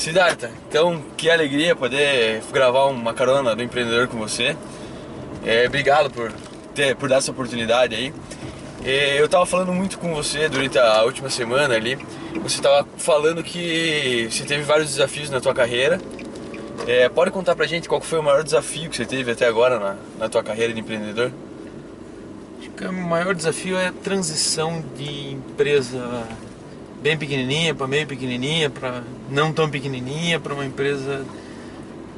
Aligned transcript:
Siddhartha, 0.00 0.50
então 0.66 1.02
que 1.14 1.28
alegria 1.28 1.76
poder 1.76 2.42
gravar 2.50 2.86
uma 2.86 3.12
carona 3.12 3.54
do 3.54 3.62
empreendedor 3.62 4.08
com 4.08 4.16
você. 4.16 4.56
É, 5.44 5.66
obrigado 5.66 6.10
por, 6.10 6.32
ter, 6.74 6.96
por 6.96 7.06
dar 7.06 7.16
essa 7.16 7.30
oportunidade 7.30 7.94
aí. 7.94 8.14
É, 8.82 9.20
eu 9.20 9.26
estava 9.26 9.44
falando 9.44 9.74
muito 9.74 9.98
com 9.98 10.14
você 10.14 10.48
durante 10.48 10.78
a 10.78 11.02
última 11.02 11.28
semana 11.28 11.74
ali. 11.74 11.98
Você 12.42 12.56
estava 12.56 12.88
falando 12.96 13.42
que 13.42 14.26
você 14.30 14.44
teve 14.44 14.62
vários 14.62 14.88
desafios 14.88 15.28
na 15.28 15.38
tua 15.38 15.52
carreira. 15.52 16.00
É, 16.86 17.06
pode 17.10 17.30
contar 17.30 17.54
pra 17.54 17.66
gente 17.66 17.86
qual 17.86 18.00
foi 18.00 18.20
o 18.20 18.22
maior 18.22 18.42
desafio 18.42 18.88
que 18.88 18.96
você 18.96 19.04
teve 19.04 19.32
até 19.32 19.46
agora 19.46 19.78
na, 19.78 19.96
na 20.18 20.28
tua 20.30 20.42
carreira 20.42 20.72
de 20.72 20.80
empreendedor? 20.80 21.30
Acho 22.58 22.70
que 22.70 22.86
o 22.86 22.92
maior 22.92 23.34
desafio 23.34 23.76
é 23.76 23.88
a 23.88 23.92
transição 23.92 24.82
de 24.96 25.34
empresa 25.34 26.26
bem 27.02 27.16
pequenininha 27.16 27.74
para 27.74 27.86
meio 27.86 28.06
pequenininha, 28.06 28.68
para 28.68 29.02
não 29.30 29.52
tão 29.52 29.68
pequenininha, 29.70 30.38
para 30.38 30.54
uma 30.54 30.64
empresa 30.64 31.24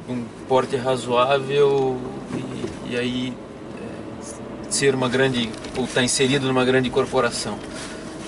com 0.05 0.23
porte 0.47 0.75
razoável 0.75 1.97
e, 2.33 2.93
e 2.93 2.97
aí 2.97 3.33
é, 3.79 4.71
ser 4.71 4.93
uma 4.93 5.07
grande 5.07 5.49
ou 5.77 5.85
estar 5.85 6.01
tá 6.01 6.03
inserido 6.03 6.47
numa 6.47 6.65
grande 6.65 6.89
corporação. 6.89 7.53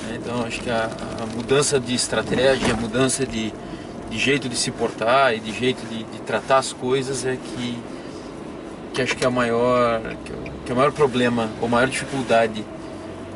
Né? 0.03 0.19
Então 0.21 0.43
acho 0.43 0.61
que 0.61 0.69
a, 0.69 0.89
a, 1.21 1.25
mudança 1.35 1.79
de 1.79 1.93
estratégia, 1.93 2.73
a 2.73 2.77
mudança 2.77 3.25
de, 3.25 3.53
de 4.09 4.17
jeito 4.17 4.47
de 4.47 4.55
se 4.55 4.71
portar 4.71 5.35
e 5.35 5.39
de 5.39 5.51
jeito 5.51 5.85
de, 5.87 6.03
de 6.03 6.19
tratar 6.21 6.59
as 6.59 6.71
coisas 6.71 7.25
é 7.25 7.35
que, 7.35 7.77
que 8.93 9.01
acho 9.01 9.15
que 9.17 9.25
é 9.25 9.27
a 9.27 9.31
maior 9.31 10.01
que, 10.23 10.31
é 10.31 10.51
que 10.65 10.71
é 10.71 10.73
o 10.73 10.77
maior 10.77 10.91
problema, 10.93 11.49
ou 11.61 11.67
maior 11.67 11.87
dificuldade 11.87 12.65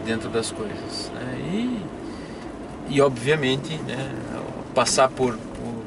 dentro 0.05 0.29
das 0.29 0.51
coisas. 0.51 1.11
E 2.89 3.01
obviamente 3.01 3.75
né, 3.75 4.13
passar 4.73 5.09
por, 5.09 5.35
por, 5.35 5.85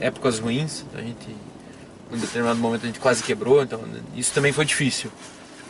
épocas 0.00 0.38
ruins, 0.38 0.84
a 0.94 1.00
gente 1.00 1.34
em 2.12 2.18
determinado 2.18 2.60
momento 2.60 2.84
a 2.84 2.86
gente 2.86 3.00
quase 3.00 3.22
quebrou, 3.22 3.62
então 3.62 3.80
isso 4.14 4.32
também 4.32 4.52
foi 4.52 4.64
difícil. 4.64 5.10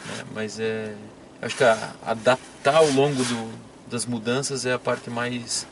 Né, 0.07 0.25
mas 0.35 0.61
é, 0.61 0.93
acho 1.41 1.57
que 1.57 1.65
a, 1.65 1.93
adaptar 2.05 2.77
ao 2.77 2.91
longo 2.91 3.23
do, 3.25 3.51
das 3.91 4.05
mudanças 4.05 4.67
é 4.67 4.73
a 4.73 4.79
parte 4.79 5.09
mais 5.11 5.67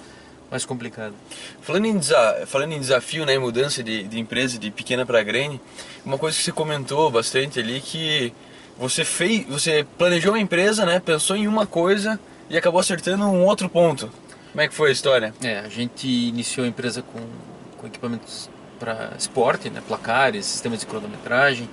mais 0.52 0.66
complicada. 0.66 1.14
Falando 1.62 1.86
em, 1.86 1.98
falando 2.46 2.72
em 2.72 2.78
desafio, 2.78 3.24
né, 3.24 3.38
mudança 3.38 3.82
de, 3.82 4.04
de 4.04 4.20
empresa 4.20 4.58
de 4.58 4.70
pequena 4.70 5.06
para 5.06 5.22
grande, 5.22 5.58
uma 6.04 6.18
coisa 6.18 6.36
que 6.36 6.44
você 6.44 6.52
comentou 6.52 7.10
bastante 7.10 7.58
ali 7.58 7.80
que 7.80 8.34
você 8.78 9.02
fez, 9.02 9.46
você 9.46 9.86
planejou 9.96 10.32
uma 10.32 10.38
empresa, 10.38 10.84
né, 10.84 11.00
pensou 11.00 11.36
em 11.36 11.48
uma 11.48 11.66
coisa 11.66 12.20
e 12.50 12.56
acabou 12.58 12.80
acertando 12.80 13.24
um 13.24 13.44
outro 13.46 13.66
ponto. 13.66 14.10
Como 14.52 14.60
é 14.60 14.68
que 14.68 14.74
foi 14.74 14.90
a 14.90 14.92
história? 14.92 15.32
É, 15.42 15.60
a 15.60 15.68
gente 15.68 16.06
iniciou 16.06 16.66
a 16.66 16.68
empresa 16.68 17.00
com, 17.00 17.20
com 17.78 17.86
equipamentos 17.86 18.50
para 18.78 19.14
esporte, 19.18 19.70
né, 19.70 19.82
placares, 19.88 20.44
sistemas 20.44 20.80
de 20.80 20.86
cronometragem. 20.86 21.70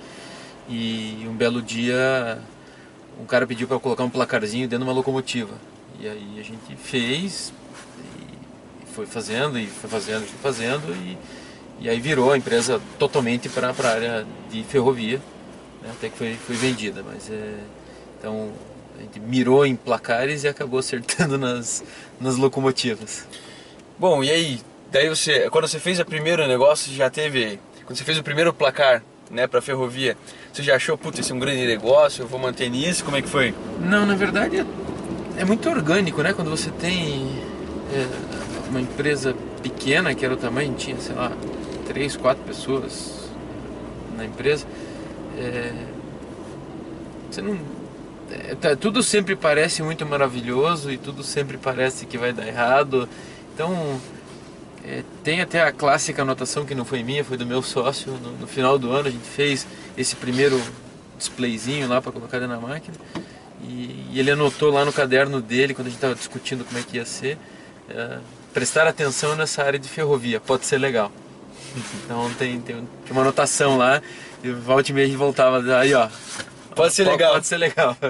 E 0.66 1.26
um 1.28 1.34
belo 1.34 1.60
dia 1.60 2.40
um 3.20 3.26
cara 3.26 3.46
pediu 3.46 3.68
para 3.68 3.78
colocar 3.78 4.02
um 4.02 4.08
placarzinho 4.08 4.66
dentro 4.66 4.78
de 4.86 4.90
uma 4.90 4.94
locomotiva. 4.94 5.52
E 6.00 6.08
aí 6.08 6.40
a 6.40 6.42
gente 6.42 6.74
fez 6.76 7.52
e 8.82 8.92
foi 8.94 9.04
fazendo 9.04 9.58
e 9.58 9.66
foi 9.66 9.90
fazendo, 9.90 10.26
foi 10.26 10.38
fazendo 10.40 10.94
e, 10.94 11.18
e 11.80 11.90
aí 11.90 12.00
virou 12.00 12.32
a 12.32 12.38
empresa 12.38 12.80
totalmente 12.98 13.50
para 13.50 13.74
a 13.78 13.88
área 13.90 14.26
de 14.50 14.64
ferrovia, 14.64 15.20
né, 15.82 15.90
até 15.90 16.08
que 16.08 16.16
foi, 16.16 16.32
foi 16.34 16.56
vendida. 16.56 17.04
Mas 17.06 17.28
é, 17.28 17.56
então 18.18 18.50
a 19.00 19.02
gente 19.02 19.18
mirou 19.18 19.64
em 19.64 19.74
placares 19.74 20.44
e 20.44 20.48
acabou 20.48 20.78
acertando 20.78 21.36
nas, 21.38 21.82
nas 22.20 22.36
locomotivas. 22.36 23.26
Bom, 23.98 24.22
e 24.22 24.30
aí, 24.30 24.60
daí 24.92 25.08
você, 25.08 25.48
quando 25.50 25.66
você 25.66 25.80
fez 25.80 25.98
o 25.98 26.04
primeiro 26.04 26.46
negócio, 26.46 26.92
já 26.92 27.08
teve, 27.08 27.58
quando 27.86 27.96
você 27.96 28.04
fez 28.04 28.18
o 28.18 28.22
primeiro 28.22 28.52
placar, 28.52 29.02
né, 29.30 29.46
para 29.46 29.62
ferrovia, 29.62 30.16
você 30.52 30.62
já 30.62 30.76
achou, 30.76 30.98
puta, 30.98 31.20
esse 31.20 31.32
é 31.32 31.34
um 31.34 31.38
grande 31.38 31.66
negócio, 31.66 32.22
eu 32.22 32.26
vou 32.26 32.38
manter 32.38 32.68
nisso, 32.68 33.04
como 33.04 33.16
é 33.16 33.22
que 33.22 33.28
foi? 33.28 33.54
Não, 33.80 34.04
na 34.04 34.14
verdade 34.14 34.58
é, 34.58 34.66
é 35.38 35.44
muito 35.44 35.68
orgânico, 35.68 36.22
né, 36.22 36.32
quando 36.32 36.50
você 36.50 36.70
tem 36.70 37.30
é, 37.94 38.06
uma 38.68 38.80
empresa 38.80 39.34
pequena, 39.62 40.14
que 40.14 40.24
era 40.24 40.34
o 40.34 40.36
tamanho, 40.36 40.74
tinha, 40.74 40.98
sei 40.98 41.14
lá, 41.14 41.32
três, 41.86 42.16
quatro 42.16 42.42
pessoas 42.42 43.30
na 44.16 44.24
empresa, 44.24 44.66
é, 45.38 45.72
você 47.30 47.40
não 47.40 47.79
tá, 48.60 48.76
tudo 48.76 49.02
sempre 49.02 49.36
parece 49.36 49.82
muito 49.82 50.04
maravilhoso 50.06 50.90
e 50.90 50.98
tudo 50.98 51.22
sempre 51.22 51.56
parece 51.56 52.06
que 52.06 52.18
vai 52.18 52.32
dar 52.32 52.46
errado. 52.46 53.08
Então, 53.54 54.00
é, 54.84 55.02
tem 55.22 55.40
até 55.40 55.62
a 55.62 55.72
clássica 55.72 56.22
anotação 56.22 56.64
que 56.64 56.74
não 56.74 56.84
foi 56.84 57.02
minha, 57.02 57.24
foi 57.24 57.36
do 57.36 57.46
meu 57.46 57.62
sócio. 57.62 58.12
No, 58.12 58.32
no 58.38 58.46
final 58.46 58.78
do 58.78 58.90
ano 58.90 59.08
a 59.08 59.10
gente 59.10 59.28
fez 59.28 59.66
esse 59.96 60.16
primeiro 60.16 60.60
displayzinho 61.18 61.88
lá 61.88 62.00
para 62.00 62.12
colocar 62.12 62.40
na 62.40 62.58
máquina. 62.58 62.96
E, 63.62 64.08
e, 64.12 64.18
ele 64.18 64.30
anotou 64.30 64.70
lá 64.72 64.84
no 64.84 64.92
caderno 64.92 65.40
dele, 65.40 65.74
quando 65.74 65.88
a 65.88 65.90
gente 65.90 65.98
estava 65.98 66.14
discutindo 66.14 66.64
como 66.64 66.78
é 66.78 66.82
que 66.82 66.96
ia 66.96 67.04
ser, 67.04 67.38
é, 67.88 68.18
prestar 68.54 68.86
atenção 68.86 69.36
nessa 69.36 69.62
área 69.62 69.78
de 69.78 69.88
ferrovia, 69.88 70.40
pode 70.40 70.64
ser 70.66 70.78
legal. 70.78 71.12
Então 72.04 72.28
tem, 72.34 72.60
tem, 72.60 72.76
tem 72.76 73.12
uma 73.12 73.20
anotação 73.20 73.76
lá, 73.76 74.02
e 74.42 74.50
volta 74.50 74.90
e 74.90 74.94
meia 74.94 75.06
a 75.06 75.08
gente 75.08 75.18
voltava, 75.18 75.62
aí 75.78 75.94
ó, 75.94 76.08
Pode 76.74 76.94
ser 76.94 77.04
legal. 77.04 77.32
Pode 77.32 77.46
ser 77.46 77.58
legal. 77.58 77.96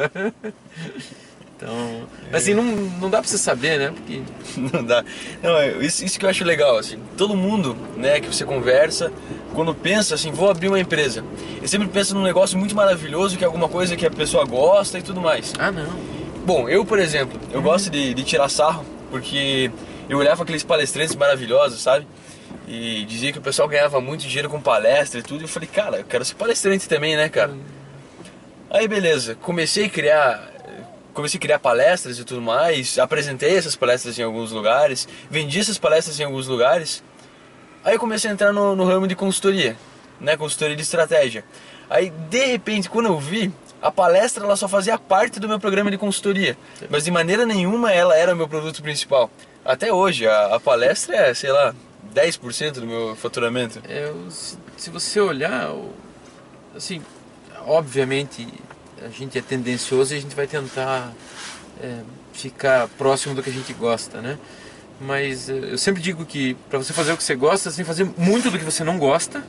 Então, 1.60 2.06
assim, 2.32 2.54
não, 2.54 2.64
não 2.64 3.10
dá 3.10 3.18
pra 3.18 3.28
você 3.28 3.36
saber, 3.36 3.78
né? 3.78 3.92
Porque... 3.94 4.22
Não 4.72 4.82
dá. 4.82 5.04
Não, 5.42 5.58
é, 5.58 5.76
isso, 5.84 6.02
isso 6.02 6.18
que 6.18 6.24
eu 6.24 6.30
acho 6.30 6.42
legal, 6.42 6.78
assim. 6.78 6.98
Todo 7.18 7.36
mundo, 7.36 7.76
né, 7.98 8.18
que 8.18 8.28
você 8.28 8.46
conversa, 8.46 9.12
quando 9.54 9.74
pensa 9.74 10.14
assim, 10.14 10.32
vou 10.32 10.50
abrir 10.50 10.68
uma 10.68 10.80
empresa, 10.80 11.22
ele 11.58 11.68
sempre 11.68 11.86
pensa 11.88 12.14
num 12.14 12.22
negócio 12.22 12.58
muito 12.58 12.74
maravilhoso, 12.74 13.36
que 13.36 13.44
é 13.44 13.46
alguma 13.46 13.68
coisa 13.68 13.94
que 13.94 14.06
a 14.06 14.10
pessoa 14.10 14.46
gosta 14.46 14.98
e 14.98 15.02
tudo 15.02 15.20
mais. 15.20 15.52
Ah, 15.58 15.70
não. 15.70 15.86
Bom, 16.46 16.66
eu, 16.66 16.82
por 16.82 16.98
exemplo, 16.98 17.38
eu 17.52 17.58
uhum. 17.58 17.62
gosto 17.62 17.90
de, 17.90 18.14
de 18.14 18.24
tirar 18.24 18.48
sarro, 18.48 18.86
porque 19.10 19.70
eu 20.08 20.16
olhava 20.16 20.42
aqueles 20.42 20.64
palestrantes 20.64 21.14
maravilhosos, 21.14 21.82
sabe? 21.82 22.06
E 22.66 23.04
dizia 23.04 23.32
que 23.32 23.38
o 23.38 23.42
pessoal 23.42 23.68
ganhava 23.68 24.00
muito 24.00 24.26
dinheiro 24.26 24.48
com 24.48 24.58
palestra 24.62 25.20
e 25.20 25.22
tudo, 25.22 25.42
e 25.42 25.44
eu 25.44 25.48
falei, 25.48 25.68
cara, 25.68 25.98
eu 25.98 26.04
quero 26.04 26.24
ser 26.24 26.36
palestrante 26.36 26.88
também, 26.88 27.16
né, 27.16 27.28
cara? 27.28 27.52
Uhum. 27.52 27.60
Aí 28.70 28.86
beleza, 28.86 29.34
comecei 29.34 29.86
a 29.86 29.90
criar 29.90 30.50
comecei 31.12 31.38
a 31.38 31.40
criar 31.40 31.58
palestras 31.58 32.20
e 32.20 32.24
tudo 32.24 32.40
mais, 32.40 32.98
apresentei 33.00 33.56
essas 33.56 33.74
palestras 33.74 34.16
em 34.16 34.22
alguns 34.22 34.52
lugares, 34.52 35.08
vendi 35.28 35.58
essas 35.58 35.76
palestras 35.76 36.18
em 36.20 36.24
alguns 36.24 36.46
lugares. 36.46 37.02
Aí 37.84 37.98
comecei 37.98 38.30
a 38.30 38.32
entrar 38.32 38.52
no, 38.52 38.76
no 38.76 38.84
ramo 38.84 39.08
de 39.08 39.16
consultoria, 39.16 39.76
né, 40.20 40.36
consultoria 40.36 40.76
de 40.76 40.82
estratégia. 40.82 41.44
Aí 41.90 42.10
de 42.10 42.46
repente, 42.46 42.88
quando 42.88 43.06
eu 43.06 43.18
vi, 43.18 43.52
a 43.82 43.90
palestra 43.90 44.44
ela 44.44 44.54
só 44.56 44.68
fazia 44.68 44.96
parte 44.96 45.40
do 45.40 45.48
meu 45.48 45.58
programa 45.58 45.90
de 45.90 45.98
consultoria, 45.98 46.56
mas 46.88 47.04
de 47.04 47.10
maneira 47.10 47.44
nenhuma 47.44 47.92
ela 47.92 48.16
era 48.16 48.32
o 48.32 48.36
meu 48.36 48.46
produto 48.46 48.80
principal. 48.82 49.28
Até 49.64 49.92
hoje, 49.92 50.28
a, 50.28 50.54
a 50.54 50.60
palestra 50.60 51.16
é, 51.16 51.34
sei 51.34 51.50
lá, 51.50 51.74
10% 52.14 52.74
do 52.74 52.86
meu 52.86 53.16
faturamento. 53.16 53.82
É, 53.88 54.12
se 54.76 54.90
você 54.90 55.20
olhar, 55.20 55.74
assim, 56.74 57.02
obviamente 57.66 58.46
a 59.02 59.08
gente 59.08 59.38
é 59.38 59.42
tendencioso 59.42 60.14
e 60.14 60.18
a 60.18 60.20
gente 60.20 60.34
vai 60.34 60.46
tentar 60.46 61.12
é, 61.82 62.00
ficar 62.32 62.88
próximo 62.88 63.34
do 63.34 63.42
que 63.42 63.50
a 63.50 63.52
gente 63.52 63.72
gosta, 63.72 64.20
né? 64.20 64.38
Mas 65.00 65.48
é, 65.48 65.52
eu 65.72 65.78
sempre 65.78 66.02
digo 66.02 66.24
que 66.26 66.54
para 66.68 66.78
você 66.78 66.92
fazer 66.92 67.12
o 67.12 67.16
que 67.16 67.24
você 67.24 67.34
gosta, 67.34 67.70
você 67.70 67.76
tem 67.76 67.84
que 67.84 67.88
fazer 67.88 68.08
muito 68.16 68.50
do 68.50 68.58
que 68.58 68.64
você 68.64 68.84
não 68.84 68.98
gosta 68.98 69.42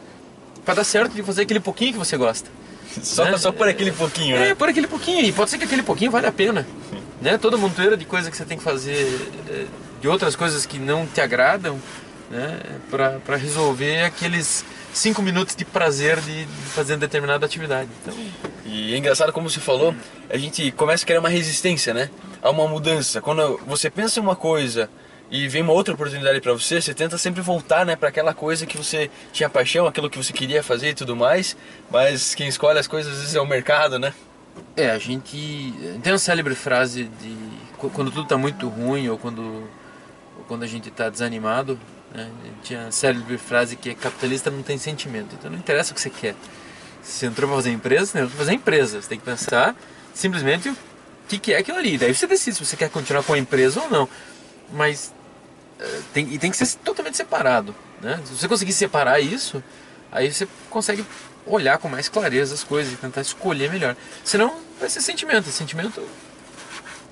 para 0.63 0.75
dar 0.75 0.83
certo 0.83 1.13
de 1.13 1.23
fazer 1.23 1.41
aquele 1.41 1.59
pouquinho 1.59 1.93
que 1.93 1.99
você 1.99 2.15
gosta. 2.15 2.49
Só, 3.01 3.23
né? 3.23 3.37
só 3.37 3.53
por 3.53 3.69
aquele 3.69 3.91
pouquinho, 3.91 4.37
né? 4.37 4.49
É, 4.49 4.55
por 4.55 4.67
aquele 4.67 4.85
pouquinho. 4.85 5.23
E 5.23 5.31
pode 5.31 5.49
ser 5.49 5.57
que 5.57 5.63
aquele 5.63 5.81
pouquinho 5.81 6.11
vale 6.11 6.27
a 6.27 6.31
pena. 6.31 6.67
né? 7.21 7.37
Toda 7.37 7.55
montoeira 7.55 7.95
de 7.95 8.03
coisa 8.03 8.29
que 8.29 8.35
você 8.35 8.43
tem 8.43 8.57
que 8.57 8.63
fazer, 8.63 9.31
é, 9.49 9.65
de 10.01 10.09
outras 10.09 10.35
coisas 10.35 10.65
que 10.65 10.77
não 10.77 11.05
te 11.05 11.21
agradam, 11.21 11.79
né? 12.29 12.59
para 12.89 13.37
resolver 13.37 14.03
aqueles 14.03 14.65
cinco 14.93 15.21
minutos 15.21 15.55
de 15.55 15.65
prazer 15.65 16.19
de, 16.21 16.45
fazer 16.73 16.97
determinada 16.97 17.45
atividade. 17.45 17.89
Então... 18.01 18.17
E 18.65 18.93
é 18.93 18.97
engraçado 18.97 19.33
como 19.33 19.49
você 19.49 19.59
falou, 19.59 19.93
a 20.29 20.37
gente 20.37 20.71
começa 20.71 21.03
a 21.03 21.07
criar 21.07 21.19
uma 21.19 21.29
resistência, 21.29 21.93
né? 21.93 22.09
A 22.41 22.49
uma 22.49 22.67
mudança. 22.67 23.21
Quando 23.21 23.59
você 23.65 23.89
pensa 23.89 24.19
em 24.19 24.23
uma 24.23 24.35
coisa 24.35 24.89
e 25.29 25.47
vem 25.47 25.61
uma 25.61 25.73
outra 25.73 25.93
oportunidade 25.93 26.39
para 26.39 26.53
você, 26.53 26.81
você 26.81 26.93
tenta 26.93 27.17
sempre 27.17 27.41
voltar, 27.41 27.85
né, 27.85 27.95
para 27.95 28.09
aquela 28.09 28.33
coisa 28.33 28.65
que 28.65 28.77
você 28.77 29.09
tinha 29.31 29.49
paixão, 29.49 29.87
aquilo 29.87 30.09
que 30.09 30.17
você 30.17 30.31
queria 30.31 30.61
fazer 30.63 30.89
e 30.89 30.93
tudo 30.93 31.15
mais. 31.15 31.55
Mas 31.89 32.35
quem 32.35 32.47
escolhe 32.47 32.79
as 32.79 32.87
coisas 32.87 33.11
às 33.11 33.19
vezes 33.19 33.35
é 33.35 33.41
o 33.41 33.47
mercado, 33.47 33.99
né? 33.99 34.13
É, 34.75 34.89
a 34.89 34.97
gente 34.97 35.73
tem 36.01 36.11
uma 36.11 36.19
célebre 36.19 36.55
frase 36.55 37.05
de 37.05 37.35
quando 37.77 38.11
tudo 38.11 38.23
está 38.23 38.37
muito 38.37 38.67
ruim 38.67 39.09
ou 39.09 39.17
quando 39.17 39.41
ou 40.37 40.43
quando 40.47 40.63
a 40.63 40.67
gente 40.67 40.89
está 40.89 41.09
desanimado, 41.09 41.79
né? 42.13 42.29
Tinha 42.63 42.87
a 42.87 42.91
célebre 42.91 43.37
frase 43.37 43.75
que 43.75 43.89
é 43.89 43.95
capitalista 43.95 44.51
não 44.51 44.61
tem 44.61 44.77
sentimento. 44.77 45.35
Então 45.35 45.49
não 45.49 45.57
interessa 45.57 45.91
o 45.91 45.95
que 45.95 46.01
você 46.01 46.09
quer. 46.09 46.35
Você 47.01 47.25
entrou 47.25 47.47
para 47.49 47.57
fazer 47.57 47.71
empresa, 47.71 48.05
você 48.05 48.17
entrou 48.17 48.29
para 48.29 48.37
fazer 48.37 48.53
empresa. 48.53 49.01
Você 49.01 49.09
tem 49.09 49.19
que 49.19 49.25
pensar 49.25 49.75
simplesmente 50.13 50.69
o 50.69 50.77
que, 51.27 51.39
que 51.39 51.53
é 51.53 51.57
aquilo 51.57 51.77
ali. 51.77 51.97
Daí 51.97 52.13
você 52.13 52.27
decide 52.27 52.57
se 52.57 52.65
você 52.65 52.75
quer 52.75 52.89
continuar 52.89 53.23
com 53.23 53.33
a 53.33 53.37
empresa 53.37 53.81
ou 53.81 53.89
não. 53.89 54.09
Mas 54.71 55.13
uh, 55.79 56.03
tem, 56.13 56.31
e 56.33 56.37
tem 56.37 56.51
que 56.51 56.57
ser 56.57 56.77
totalmente 56.79 57.17
separado. 57.17 57.73
Né? 58.01 58.19
Se 58.25 58.37
você 58.37 58.47
conseguir 58.47 58.73
separar 58.73 59.19
isso, 59.19 59.63
aí 60.11 60.31
você 60.31 60.47
consegue 60.69 61.05
olhar 61.45 61.77
com 61.77 61.87
mais 61.87 62.07
clareza 62.07 62.53
as 62.53 62.63
coisas 62.63 62.93
e 62.93 62.95
tentar 62.97 63.21
escolher 63.21 63.71
melhor. 63.71 63.95
Senão 64.23 64.59
vai 64.79 64.89
ser 64.89 65.01
sentimento. 65.01 65.49
Sentimento 65.49 66.05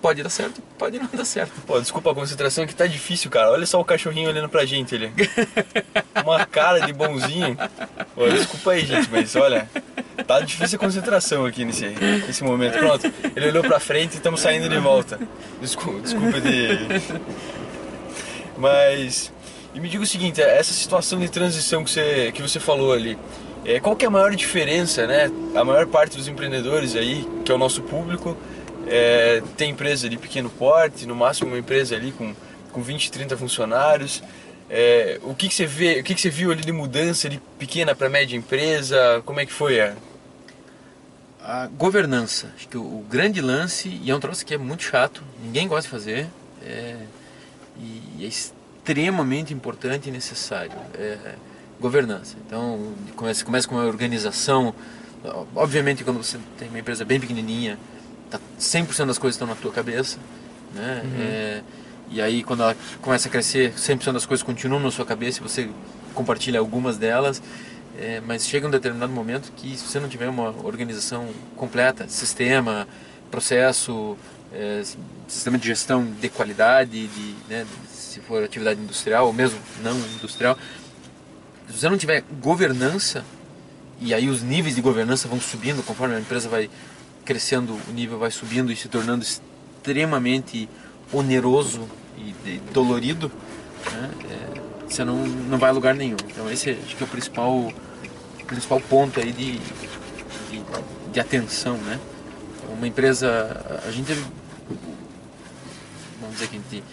pode 0.02 0.24
dar 0.24 0.30
certo, 0.30 0.62
pode 0.78 0.98
não 1.00 1.08
dar 1.12 1.26
certo. 1.26 1.54
Pô, 1.66 1.80
desculpa 1.80 2.12
a 2.12 2.16
concentração 2.16 2.66
que 2.66 2.74
tá 2.74 2.88
difícil, 2.88 3.30
cara. 3.30 3.52
Olha 3.52 3.66
só 3.66 3.80
o 3.80 3.86
cachorrinho 3.86 4.30
olhando 4.30 4.50
pra 4.50 4.66
gente 4.66 4.96
ali. 4.96 5.12
Uma 6.24 6.46
cara 6.46 6.80
de 6.80 6.94
bonzinho. 6.94 7.58
Pô, 8.16 8.28
desculpa 8.30 8.72
aí, 8.72 8.86
gente, 8.86 9.10
mas 9.12 9.36
olha, 9.36 9.70
tá 10.26 10.40
difícil 10.42 10.78
a 10.78 10.80
concentração 10.80 11.46
aqui 11.46 11.66
nesse, 11.66 11.88
nesse 12.26 12.44
momento. 12.44 12.78
Pronto, 12.78 13.12
ele 13.36 13.48
olhou 13.50 13.64
pra 13.64 13.80
frente 13.80 14.14
e 14.14 14.18
estamos 14.18 14.40
saindo 14.42 14.68
de 14.70 14.78
volta. 14.78 15.20
Desculpa, 15.62 16.02
desculpa 16.02 16.42
de. 16.42 16.80
Mas. 18.58 19.32
E 19.74 19.80
me 19.80 19.88
diga 19.88 20.04
o 20.04 20.08
seguinte, 20.08 20.42
essa 20.42 20.74
situação 20.74 21.20
de 21.20 21.30
transição 21.30 21.84
que 21.84 21.92
você, 21.92 22.32
que 22.34 22.42
você 22.42 22.60
falou 22.60 22.92
ali, 22.92 23.18
é, 23.64 23.80
qual 23.80 23.96
que 23.96 24.04
é 24.04 24.08
a 24.08 24.12
maior 24.12 24.36
diferença, 24.36 25.06
né? 25.06 25.30
A 25.56 25.64
maior 25.64 25.86
parte 25.86 26.18
dos 26.18 26.28
empreendedores 26.28 26.96
aí, 26.96 27.28
que 27.46 27.52
é 27.52 27.56
o 27.56 27.58
nosso 27.58 27.82
público, 27.84 28.36
é, 28.90 29.42
empresa 29.66 30.10
de 30.10 30.18
pequeno 30.18 30.50
porte, 30.50 31.06
no 31.06 31.16
máximo 31.16 31.50
uma 31.50 31.60
empresa 31.60 31.96
ali 31.96 32.12
com, 32.12 32.34
com 32.72 32.82
20, 32.82 33.12
30 33.12 33.38
funcionários. 33.38 34.24
É, 34.70 35.20
o 35.24 35.34
que, 35.34 35.48
que 35.48 35.56
você 35.56 35.66
vê, 35.66 36.00
o 36.00 36.04
que, 36.04 36.14
que 36.14 36.22
você 36.22 36.30
viu 36.30 36.52
ali 36.52 36.62
de 36.62 36.72
mudança 36.72 37.30
de 37.30 37.40
pequena 37.58 37.96
para 37.96 38.10
média 38.10 38.36
empresa? 38.36 39.22
Como 39.26 39.40
é 39.40 39.46
que 39.46 39.54
foi? 39.54 39.78
É? 39.78 39.96
A 41.42 41.68
governança, 41.68 42.52
acho 42.56 42.68
que 42.68 42.78
o, 42.78 42.82
o, 42.82 43.06
grande 43.10 43.42
lance, 43.42 43.90
e 44.04 44.12
é 44.12 44.16
um 44.16 44.20
troço 44.20 44.46
que 44.46 44.54
é 44.54 44.58
muito 44.58 44.84
chato, 44.84 45.24
ninguém 45.44 45.68
gosta 45.68 45.84
de 45.84 45.90
fazer, 45.90 46.28
é, 46.64 46.98
e 47.80 48.26
é 48.26 48.28
extremamente 48.28 49.54
importante 49.54 50.10
e 50.10 50.12
necessário. 50.12 50.74
É, 50.96 51.36
governança. 51.80 52.36
Então, 52.46 52.94
começa, 53.16 53.46
começa 53.46 53.68
com 53.68 53.76
uma 53.76 53.86
organização. 53.86 54.76
Obviamente, 55.56 56.04
quando 56.04 56.18
você 56.18 56.38
tem 56.58 56.68
uma 56.68 56.80
empresa 56.80 57.06
bem 57.06 57.20
pequenininha, 57.20 57.80
tá 58.30 58.40
100% 58.60 59.08
das 59.08 59.18
coisas 59.18 59.36
estão 59.36 59.48
na 59.48 59.56
tua 59.56 59.72
cabeça, 59.72 60.18
né? 60.74 61.02
Uhum. 61.04 61.22
É, 61.22 61.62
e 62.12 62.22
aí 62.22 62.44
quando 62.44 62.64
ela 62.64 62.76
começa 63.02 63.28
a 63.28 63.32
crescer, 63.32 63.74
100% 63.74 64.14
das 64.14 64.26
coisas 64.26 64.44
continuam 64.44 64.82
na 64.82 64.92
sua 64.92 65.06
cabeça 65.06 65.40
e 65.40 65.44
você 65.44 65.70
compartilha 66.14 66.60
algumas 66.60 66.98
delas, 66.98 67.42
é, 67.98 68.22
mas 68.26 68.48
chega 68.48 68.68
um 68.68 68.72
determinado 68.72 69.12
momento 69.12 69.52
que 69.56 69.78
se 69.78 69.86
você 69.86 70.00
não 70.00 70.08
tiver 70.10 70.30
uma 70.30 70.50
organização 70.64 71.28
completa, 71.56 72.08
sistema, 72.08 72.88
processo, 73.30 74.18
é, 74.54 74.84
sistema 75.28 75.58
de 75.58 75.68
gestão 75.68 76.06
de 76.06 76.30
qualidade, 76.30 77.08
de, 77.08 77.36
né, 77.48 77.66
se 77.92 78.20
for 78.22 78.44
atividade 78.44 78.80
industrial 78.80 79.28
ou 79.28 79.34
mesmo 79.34 79.60
não 79.84 79.98
industrial, 79.98 80.58
se 81.68 81.78
você 81.78 81.90
não 81.90 81.98
tiver 81.98 82.24
governança, 82.42 83.24
e 84.02 84.14
aí 84.14 84.30
os 84.30 84.42
níveis 84.42 84.76
de 84.76 84.82
governança 84.82 85.28
vão 85.28 85.40
subindo 85.40 85.84
conforme 85.84 86.16
a 86.16 86.20
empresa 86.20 86.50
vai 86.50 86.70
crescendo, 87.30 87.80
o 87.88 87.92
nível 87.92 88.18
vai 88.18 88.32
subindo 88.32 88.72
e 88.72 88.76
se 88.76 88.88
tornando 88.88 89.24
extremamente 89.24 90.68
oneroso 91.14 91.88
e 92.18 92.60
dolorido, 92.74 93.32
né? 93.92 94.10
é, 94.32 94.62
você 94.90 95.06
não, 95.06 95.28
não 95.28 95.60
vai 95.60 95.70
a 95.70 95.74
lugar 95.74 95.94
nenhum. 95.94 96.18
Então 96.28 96.50
esse 96.50 96.72
acho 96.72 96.96
que 96.96 97.04
é 97.04 97.06
o 97.06 97.10
principal, 97.10 97.72
principal 98.48 98.82
ponto 98.82 99.20
aí 99.20 99.32
de, 99.32 99.60
de, 99.60 100.64
de 101.14 101.20
atenção, 101.20 101.78
né? 101.78 102.00
Uma 102.76 102.88
empresa, 102.88 103.80
a 103.88 103.92
gente 103.92 104.08
teve, 104.08 104.26
vamos 106.20 106.34
dizer 106.34 106.48
que 106.48 106.56
a 106.56 106.60
gente, 106.60 106.84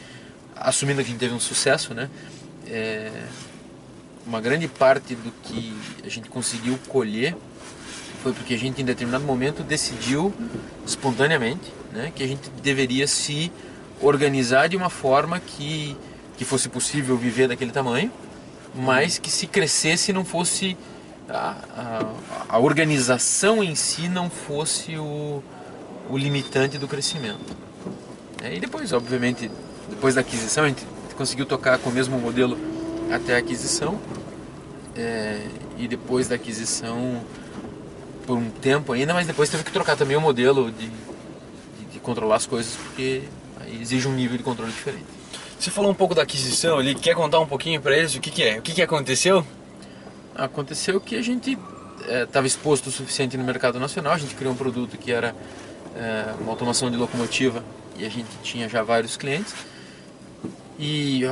assumindo 0.54 1.00
que 1.02 1.08
a 1.08 1.10
gente 1.12 1.18
teve 1.18 1.32
um 1.32 1.40
sucesso, 1.40 1.94
né? 1.94 2.10
É, 2.66 3.10
uma 4.26 4.42
grande 4.42 4.68
parte 4.68 5.14
do 5.14 5.32
que 5.44 5.74
a 6.04 6.10
gente 6.10 6.28
conseguiu 6.28 6.78
colher 6.88 7.34
foi 8.26 8.32
porque 8.32 8.54
a 8.54 8.58
gente 8.58 8.82
em 8.82 8.84
determinado 8.84 9.24
momento 9.24 9.62
decidiu 9.62 10.34
espontaneamente 10.84 11.72
né, 11.92 12.10
que 12.12 12.24
a 12.24 12.26
gente 12.26 12.50
deveria 12.60 13.06
se 13.06 13.52
organizar 14.00 14.68
de 14.68 14.76
uma 14.76 14.90
forma 14.90 15.38
que, 15.38 15.96
que 16.36 16.44
fosse 16.44 16.68
possível 16.68 17.16
viver 17.16 17.46
daquele 17.46 17.70
tamanho, 17.70 18.10
mas 18.74 19.16
que 19.16 19.30
se 19.30 19.46
crescesse 19.46 20.12
não 20.12 20.24
fosse 20.24 20.76
a, 21.28 21.54
a, 21.76 22.06
a 22.48 22.58
organização 22.58 23.62
em 23.62 23.76
si 23.76 24.08
não 24.08 24.28
fosse 24.28 24.96
o, 24.96 25.40
o 26.10 26.18
limitante 26.18 26.78
do 26.78 26.88
crescimento. 26.88 27.56
É, 28.42 28.56
e 28.56 28.58
depois, 28.58 28.92
obviamente, 28.92 29.48
depois 29.88 30.16
da 30.16 30.20
aquisição, 30.22 30.64
a 30.64 30.68
gente 30.68 30.84
conseguiu 31.16 31.46
tocar 31.46 31.78
com 31.78 31.90
o 31.90 31.92
mesmo 31.92 32.18
modelo 32.18 32.58
até 33.08 33.36
a 33.36 33.38
aquisição. 33.38 34.00
É, 34.96 35.46
e 35.78 35.86
depois 35.86 36.26
da 36.26 36.34
aquisição 36.34 37.22
por 38.26 38.36
um 38.36 38.50
tempo 38.50 38.92
ainda, 38.92 39.14
mas 39.14 39.26
depois 39.26 39.48
teve 39.48 39.62
que 39.62 39.72
trocar 39.72 39.96
também 39.96 40.16
o 40.16 40.20
modelo 40.20 40.70
de, 40.70 40.88
de, 40.88 41.84
de 41.92 41.98
controlar 42.00 42.36
as 42.36 42.46
coisas, 42.46 42.74
porque 42.74 43.22
exige 43.80 44.08
um 44.08 44.12
nível 44.12 44.36
de 44.36 44.42
controle 44.42 44.72
diferente. 44.72 45.04
Você 45.58 45.70
falou 45.70 45.90
um 45.90 45.94
pouco 45.94 46.14
da 46.14 46.22
aquisição 46.22 46.78
ali, 46.78 46.94
quer 46.94 47.14
contar 47.14 47.40
um 47.40 47.46
pouquinho 47.46 47.80
para 47.80 47.96
eles 47.96 48.14
o 48.14 48.20
que, 48.20 48.30
que 48.30 48.42
é? 48.42 48.58
O 48.58 48.62
que, 48.62 48.72
que 48.72 48.82
aconteceu? 48.82 49.46
Aconteceu 50.34 51.00
que 51.00 51.16
a 51.16 51.22
gente 51.22 51.56
estava 52.06 52.46
é, 52.46 52.48
exposto 52.48 52.88
o 52.88 52.90
suficiente 52.92 53.36
no 53.36 53.44
mercado 53.44 53.80
nacional, 53.80 54.12
a 54.12 54.18
gente 54.18 54.34
criou 54.34 54.52
um 54.52 54.56
produto 54.56 54.98
que 54.98 55.10
era 55.10 55.34
é, 55.96 56.34
uma 56.40 56.50
automação 56.50 56.90
de 56.90 56.96
locomotiva 56.96 57.64
e 57.98 58.04
a 58.04 58.08
gente 58.08 58.28
tinha 58.42 58.68
já 58.68 58.82
vários 58.82 59.16
clientes. 59.16 59.54
E 60.78 61.22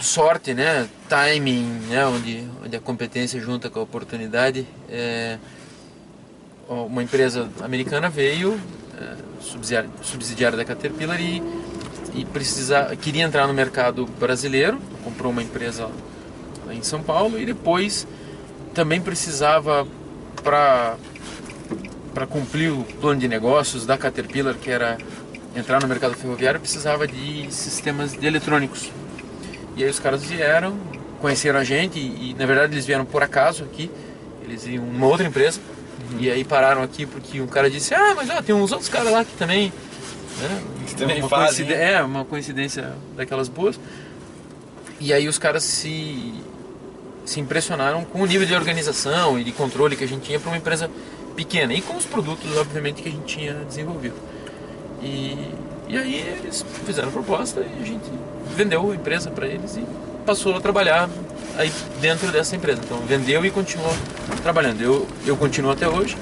sorte, 0.00 0.52
né, 0.52 0.88
timing, 1.08 1.62
né, 1.88 2.04
onde, 2.04 2.48
onde 2.64 2.74
a 2.74 2.80
competência 2.80 3.40
junta 3.40 3.70
com 3.70 3.78
a 3.78 3.82
oportunidade, 3.84 4.66
é, 4.88 5.38
uma 6.68 7.02
empresa 7.02 7.48
americana 7.62 8.08
veio, 8.08 8.60
é, 8.98 9.16
subsidiária, 10.02 10.56
da 10.56 10.64
Caterpillar, 10.64 11.20
e, 11.20 11.42
e 12.14 12.24
precisa, 12.24 12.94
queria 12.96 13.24
entrar 13.24 13.46
no 13.46 13.54
mercado 13.54 14.06
brasileiro, 14.18 14.78
comprou 15.04 15.30
uma 15.30 15.42
empresa 15.42 15.88
em 16.70 16.82
São 16.82 17.02
Paulo, 17.02 17.38
e 17.38 17.46
depois 17.46 18.06
também 18.74 19.00
precisava 19.00 19.86
para 20.42 20.96
para 22.12 22.26
cumprir 22.26 22.72
o 22.72 22.82
plano 22.98 23.20
de 23.20 23.28
negócios 23.28 23.84
da 23.84 23.98
Caterpillar, 23.98 24.54
que 24.54 24.70
era 24.70 24.96
entrar 25.54 25.82
no 25.82 25.86
mercado 25.86 26.14
ferroviário, 26.14 26.58
precisava 26.58 27.06
de 27.06 27.52
sistemas 27.52 28.12
de 28.14 28.26
eletrônicos. 28.26 28.90
E 29.76 29.84
aí 29.84 29.90
os 29.90 29.98
caras 29.98 30.24
vieram, 30.24 30.78
conheceram 31.20 31.58
a 31.58 31.64
gente 31.64 31.98
e, 31.98 32.30
e 32.30 32.34
na 32.38 32.46
verdade 32.46 32.72
eles 32.72 32.86
vieram 32.86 33.04
por 33.04 33.22
acaso 33.22 33.64
aqui, 33.64 33.90
eles 34.42 34.66
iam 34.66 34.86
numa 34.86 35.06
outra 35.06 35.26
empresa 35.26 35.60
Uhum. 36.12 36.18
E 36.20 36.30
aí 36.30 36.44
pararam 36.44 36.82
aqui 36.82 37.06
porque 37.06 37.40
um 37.40 37.46
cara 37.46 37.70
disse, 37.70 37.94
ah, 37.94 38.14
mas 38.14 38.28
ó, 38.30 38.40
tem 38.42 38.54
uns 38.54 38.72
outros 38.72 38.88
caras 38.88 39.12
lá 39.12 39.24
que 39.24 39.32
também. 39.36 39.72
Né, 40.40 40.62
que 40.86 40.94
também 40.94 41.20
uma 41.20 41.28
fazem. 41.28 41.70
É, 41.72 42.02
uma 42.02 42.24
coincidência 42.24 42.94
daquelas 43.16 43.48
boas. 43.48 43.78
E 45.00 45.12
aí 45.12 45.28
os 45.28 45.38
caras 45.38 45.62
se, 45.62 46.34
se 47.24 47.40
impressionaram 47.40 48.04
com 48.04 48.20
o 48.20 48.26
nível 48.26 48.46
de 48.46 48.54
organização 48.54 49.38
e 49.38 49.44
de 49.44 49.52
controle 49.52 49.96
que 49.96 50.04
a 50.04 50.08
gente 50.08 50.22
tinha 50.22 50.40
para 50.40 50.50
uma 50.50 50.56
empresa 50.56 50.90
pequena 51.34 51.74
e 51.74 51.82
com 51.82 51.96
os 51.96 52.06
produtos, 52.06 52.56
obviamente, 52.56 53.02
que 53.02 53.08
a 53.08 53.12
gente 53.12 53.26
tinha 53.26 53.54
desenvolvido. 53.54 54.16
E, 55.02 55.50
e 55.88 55.96
aí 55.96 56.16
eles 56.42 56.64
fizeram 56.84 57.08
a 57.08 57.12
proposta 57.12 57.60
e 57.60 57.82
a 57.82 57.86
gente 57.86 58.04
vendeu 58.56 58.90
a 58.90 58.94
empresa 58.94 59.30
para 59.30 59.46
eles 59.46 59.76
e 59.76 59.84
passou 60.24 60.56
a 60.56 60.60
trabalhar 60.60 61.08
aí 61.56 61.72
dentro 62.00 62.30
dessa 62.32 62.56
empresa. 62.56 62.80
Então 62.84 62.98
vendeu 63.00 63.44
e 63.44 63.50
continuou 63.50 63.92
trabalhando. 64.42 64.80
Eu, 64.80 65.06
eu 65.24 65.36
continuo 65.36 65.70
até 65.70 65.88
hoje 65.88 66.16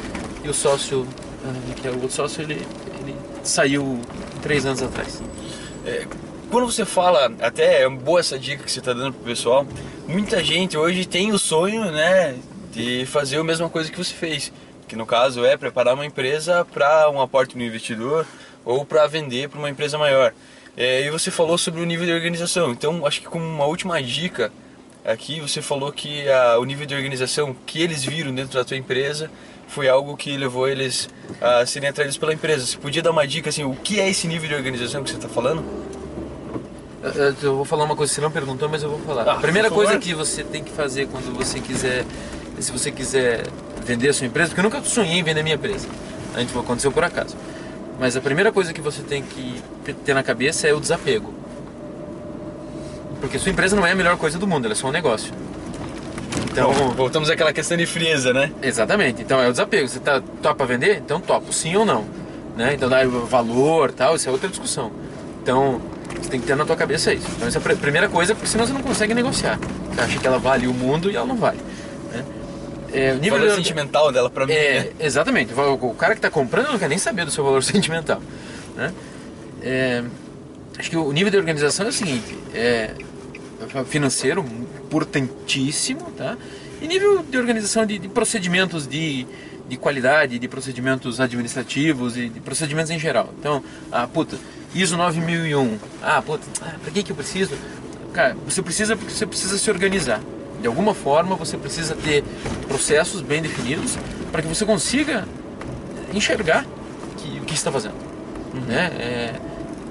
e 0.45 0.49
o 0.49 0.55
sócio, 0.55 1.07
ah, 1.45 1.75
que 1.81 1.89
é 1.89 1.91
o 1.91 1.95
outro 1.95 2.13
sócio, 2.13 2.43
ele, 2.43 2.67
ele 3.01 3.17
saiu 3.43 4.01
três 4.43 4.67
anos 4.67 4.83
atrás. 4.83 5.23
É, 5.87 6.07
quando 6.51 6.71
você 6.71 6.85
fala, 6.85 7.33
até 7.41 7.83
é 7.83 7.89
boa 7.89 8.21
essa 8.21 8.39
dica 8.39 8.63
que 8.63 8.71
você 8.71 8.79
está 8.79 8.93
dando 8.93 9.15
pro 9.15 9.25
pessoal, 9.25 9.67
muita 10.07 10.45
gente 10.45 10.77
hoje 10.77 11.07
tem 11.07 11.33
o 11.33 11.39
sonho, 11.39 11.91
né, 11.91 12.37
de 12.71 13.07
fazer 13.07 13.39
a 13.39 13.45
mesma 13.45 13.69
coisa 13.69 13.91
que 13.91 13.97
você 13.97 14.13
fez, 14.13 14.53
que 14.87 14.95
no 14.95 15.07
caso 15.07 15.45
é 15.45 15.57
preparar 15.57 15.95
uma 15.95 16.07
empresa 16.07 16.67
para 16.73 17.11
um 17.11 17.21
aporte 17.21 17.57
no 17.57 17.65
investidor 17.65 18.27
ou 18.65 18.85
para 18.85 19.07
vender 19.07 19.49
para 19.49 19.59
uma 19.59 19.71
empresa 19.71 19.99
maior. 19.99 20.33
É, 20.77 21.03
e 21.03 21.11
você 21.11 21.31
falou 21.31 21.57
sobre 21.57 21.81
o 21.81 21.85
nível 21.85 22.07
de 22.07 22.13
organização, 22.13 22.73
então 22.73 23.07
acho 23.07 23.21
que 23.21 23.27
como 23.27 23.45
uma 23.45 23.67
última 23.67 24.03
dica 24.03 24.51
Aqui 25.05 25.39
você 25.39 25.61
falou 25.61 25.93
que 25.93 26.27
a, 26.31 26.59
o 26.59 26.65
nível 26.65 26.87
de 26.87 26.95
organização 26.95 27.55
que 27.67 27.83
eles 27.83 28.03
viram 28.03 28.35
dentro 28.35 28.55
da 28.55 28.65
tua 28.65 28.77
empresa 28.79 29.31
foi 29.69 29.87
algo 29.87 30.17
que 30.17 30.35
levou 30.35 30.67
eles 30.67 31.11
a 31.43 31.67
serem 31.67 31.91
atraídos 31.91 32.17
pela 32.17 32.33
empresa. 32.33 32.65
Você 32.65 32.79
podia 32.79 33.03
dar 33.03 33.11
uma 33.11 33.27
dica 33.27 33.51
assim, 33.51 33.65
o 33.65 33.75
que 33.75 34.01
é 34.01 34.09
esse 34.09 34.27
nível 34.27 34.49
de 34.49 34.55
organização 34.55 35.05
que 35.05 35.11
você 35.11 35.17
está 35.17 35.29
falando? 35.29 35.63
Eu 37.43 37.57
vou 37.57 37.67
falar 37.67 37.85
uma 37.85 37.95
coisa 37.95 38.15
você 38.15 38.23
não 38.23 38.31
perguntou, 38.31 38.67
mas 38.67 38.83
eu 38.83 38.89
vou 38.89 38.99
falar. 39.01 39.29
Ah, 39.29 39.33
a 39.35 39.41
primeira 39.41 39.71
coisa 39.71 39.99
que 39.99 40.15
você 40.15 40.43
tem 40.43 40.65
que 40.65 40.73
fazer 40.73 41.07
quando 41.09 41.37
você 41.37 41.61
quiser, 41.61 42.07
se 42.59 42.73
você 42.73 42.91
quiser 42.91 43.47
vender 43.85 44.09
a 44.09 44.15
sua 44.15 44.27
empresa, 44.27 44.49
porque 44.49 44.61
eu 44.61 44.65
nunca 44.65 44.83
sonhei 44.89 45.19
em 45.19 45.23
vender 45.23 45.43
minha 45.43 45.57
empresa. 45.57 45.87
A 46.35 46.41
gente 46.41 46.59
aconteceu 46.59 46.91
por 46.91 47.05
acaso. 47.05 47.37
Mas 47.99 48.17
a 48.17 48.21
primeira 48.21 48.53
coisa 48.53 48.73
que 48.73 48.81
você 48.81 49.03
tem 49.03 49.23
que 49.23 49.63
ter 50.05 50.15
na 50.15 50.23
cabeça 50.23 50.67
é 50.67 50.73
o 50.73 50.81
desapego. 50.81 51.33
Porque 53.21 53.39
sua 53.39 53.51
empresa 53.51 53.75
não 53.75 53.87
é 53.87 53.93
a 53.93 53.95
melhor 53.95 54.17
coisa 54.17 54.39
do 54.39 54.47
mundo, 54.47 54.67
ela 54.67 54.75
é 54.75 54.77
só 54.77 54.89
um 54.89 54.93
negócio. 54.93 55.33
Então, 56.51 56.73
Bom, 56.73 56.91
voltamos 56.91 57.31
àquela 57.31 57.53
questão 57.53 57.77
de 57.77 57.87
frieza, 57.87 58.33
né? 58.33 58.53
Exatamente. 58.63 59.23
Então 59.23 59.41
é 59.41 59.49
o 59.49 59.51
desapego. 59.51 59.89
Você 59.89 59.99
tá 59.99 60.23
topa 60.41 60.65
vender? 60.65 60.99
Então 60.99 61.21
topo, 61.21 61.53
sim 61.53 61.75
ou 61.75 61.85
não. 61.85 62.05
Né? 62.57 62.75
Então 62.75 62.89
dá 62.89 63.05
valor 63.05 63.91
tal, 63.91 64.15
isso 64.15 64.29
é 64.29 64.33
outra 64.33 64.49
discussão. 64.49 64.93
Então 65.43 65.81
você 66.21 66.31
tem 66.31 66.41
que 66.41 66.47
ter 66.47 66.55
na 66.55 66.65
tua 66.65 66.77
cabeça 66.77 67.13
isso. 67.13 67.27
Então 67.37 67.49
essa 67.49 67.59
é 67.59 67.73
a 67.73 67.77
primeira 67.77 68.09
coisa, 68.09 68.35
porque 68.35 68.47
senão 68.49 68.67
você 68.67 68.73
não 68.73 68.83
consegue 68.83 69.15
negociar. 69.15 69.59
Você 69.93 70.01
acha 70.01 70.19
que 70.19 70.27
ela 70.27 70.39
vale 70.39 70.67
o 70.67 70.73
mundo 70.73 71.11
e 71.11 71.17
ela 71.17 71.27
não 71.27 71.37
vale. 71.37 71.59
É, 72.95 73.13
o 73.13 73.17
nível 73.17 73.39
valor 73.39 73.51
de... 73.51 73.57
sentimental 73.57 74.13
dela 74.13 74.31
para 74.31 74.47
mim. 74.47 74.53
É, 74.53 74.85
né? 74.85 74.91
Exatamente. 75.01 75.53
O 75.53 75.95
cara 75.95 76.15
que 76.15 76.19
está 76.19 76.31
comprando 76.31 76.69
não 76.69 76.79
quer 76.79 76.89
nem 76.89 76.99
saber 76.99 77.25
do 77.25 77.31
seu 77.31 77.43
valor 77.43 77.63
sentimental. 77.65 78.23
Né? 78.77 78.93
É, 79.63 80.05
acho 80.79 80.91
que 80.91 80.97
o 80.97 81.13
nível 81.13 81.31
de 81.31 81.37
organização 81.37 81.87
é 81.87 81.89
o 81.89 81.93
seguinte: 81.93 82.37
é 82.55 82.95
financeiro 83.87 84.45
importantíssimo, 84.85 86.11
tá? 86.13 86.37
E 86.81 86.87
nível 86.87 87.23
de 87.23 87.39
organização 87.39 87.87
de, 87.87 87.99
de 87.99 88.09
procedimentos 88.09 88.87
de, 88.87 89.27
de 89.69 89.77
qualidade, 89.77 90.39
de 90.39 90.49
procedimentos 90.49 91.21
administrativos 91.21 92.17
e 92.17 92.29
de 92.29 92.41
procedimentos 92.41 92.91
em 92.91 92.99
geral. 92.99 93.33
Então, 93.39 93.65
ah, 93.91 94.07
puta, 94.07 94.37
ISO 94.75 94.97
9001. 94.97 95.79
Ah, 96.03 96.21
puta, 96.21 96.45
ah, 96.61 96.75
pra 96.83 96.91
que, 96.93 97.03
que 97.03 97.13
eu 97.13 97.17
preciso? 97.17 97.57
Cara, 98.13 98.37
você 98.47 98.63
precisa 98.63 98.97
porque 98.97 99.13
você 99.13 99.27
precisa 99.27 99.59
se 99.59 99.71
organizar. 99.71 100.21
De 100.65 100.69
alguma 100.69 100.95
forma, 100.95 101.37
você 101.37 101.59
precisa 101.59 101.95
ter 101.95 102.25
processos 102.67 103.21
bem 103.21 103.43
definidos 103.43 103.99
para 104.33 104.41
que 104.41 104.49
você 104.49 104.65
consiga 104.65 105.29
enxergar 106.11 106.65
que, 107.19 107.39
o 107.39 107.43
que 107.43 107.53
está 107.53 107.71
fazendo. 107.71 107.97
Uhum. 108.55 108.63
Né? 108.63 108.91
É, 108.99 109.35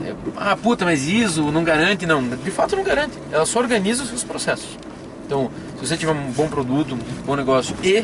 é, 0.04 0.16
ah, 0.36 0.58
puta, 0.58 0.84
mas 0.84 1.08
ISO 1.08 1.52
não 1.52 1.64
garante. 1.64 2.08
Não, 2.08 2.28
de 2.28 2.50
fato 2.50 2.76
não 2.76 2.84
garante. 2.84 3.14
Ela 3.32 3.46
só 3.46 3.60
organiza 3.60 4.02
os 4.02 4.10
seus 4.10 4.24
processos. 4.24 4.80
Então, 5.28 5.52
se 5.76 5.86
você 5.86 5.96
tiver 5.96 6.12
um 6.12 6.32
bom 6.32 6.48
produto, 6.48 6.96
um 6.96 7.24
bom 7.24 7.36
negócio 7.36 7.76
e 7.84 8.04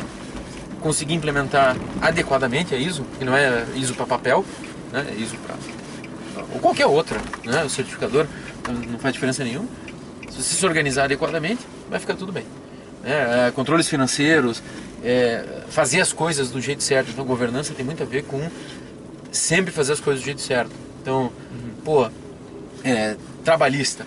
conseguir 0.80 1.14
implementar 1.14 1.76
adequadamente 2.00 2.72
a 2.72 2.78
ISO, 2.78 3.04
que 3.18 3.24
não 3.24 3.36
é 3.36 3.64
ISO 3.74 3.94
para 3.94 4.06
papel, 4.06 4.44
né? 4.92 5.06
é 5.10 5.20
ISO 5.20 5.36
para 5.38 5.56
ou 6.54 6.60
qualquer 6.60 6.86
outra, 6.86 7.18
né? 7.44 7.64
o 7.64 7.68
certificador 7.68 8.28
não 8.88 8.98
faz 9.00 9.12
diferença 9.12 9.42
nenhuma. 9.42 9.66
Se 10.30 10.40
você 10.40 10.54
se 10.54 10.64
organizar 10.64 11.06
adequadamente, 11.06 11.66
vai 11.90 11.98
ficar 11.98 12.14
tudo 12.14 12.30
bem. 12.30 12.44
É, 13.04 13.48
é, 13.48 13.50
controles 13.50 13.88
financeiros, 13.88 14.62
é, 15.02 15.62
fazer 15.68 16.00
as 16.00 16.12
coisas 16.12 16.50
do 16.50 16.60
jeito 16.60 16.82
certo. 16.82 17.10
Então, 17.10 17.24
governança 17.24 17.74
tem 17.74 17.84
muito 17.84 18.02
a 18.02 18.06
ver 18.06 18.24
com 18.24 18.48
sempre 19.32 19.72
fazer 19.72 19.92
as 19.92 20.00
coisas 20.00 20.22
do 20.22 20.24
jeito 20.24 20.40
certo. 20.40 20.70
Então, 21.00 21.32
uhum. 21.50 21.70
pô, 21.84 22.10
é, 22.84 23.16
trabalhista. 23.44 24.06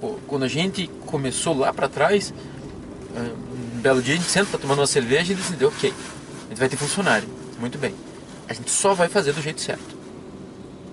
Pô, 0.00 0.18
quando 0.26 0.44
a 0.44 0.48
gente 0.48 0.88
começou 1.06 1.56
lá 1.56 1.72
para 1.72 1.88
trás, 1.88 2.32
é, 3.16 3.20
um 3.20 3.80
belo 3.80 4.00
dia 4.00 4.14
a 4.14 4.16
gente 4.16 4.30
senta 4.30 4.56
tomando 4.58 4.78
uma 4.78 4.86
cerveja 4.86 5.32
e 5.32 5.36
decidiu, 5.36 5.68
ok, 5.68 5.92
a 5.92 6.48
gente 6.50 6.58
vai 6.58 6.68
ter 6.68 6.76
funcionário, 6.76 7.28
muito 7.58 7.78
bem. 7.78 7.94
A 8.48 8.52
gente 8.52 8.70
só 8.70 8.94
vai 8.94 9.08
fazer 9.08 9.32
do 9.32 9.42
jeito 9.42 9.60
certo. 9.60 9.99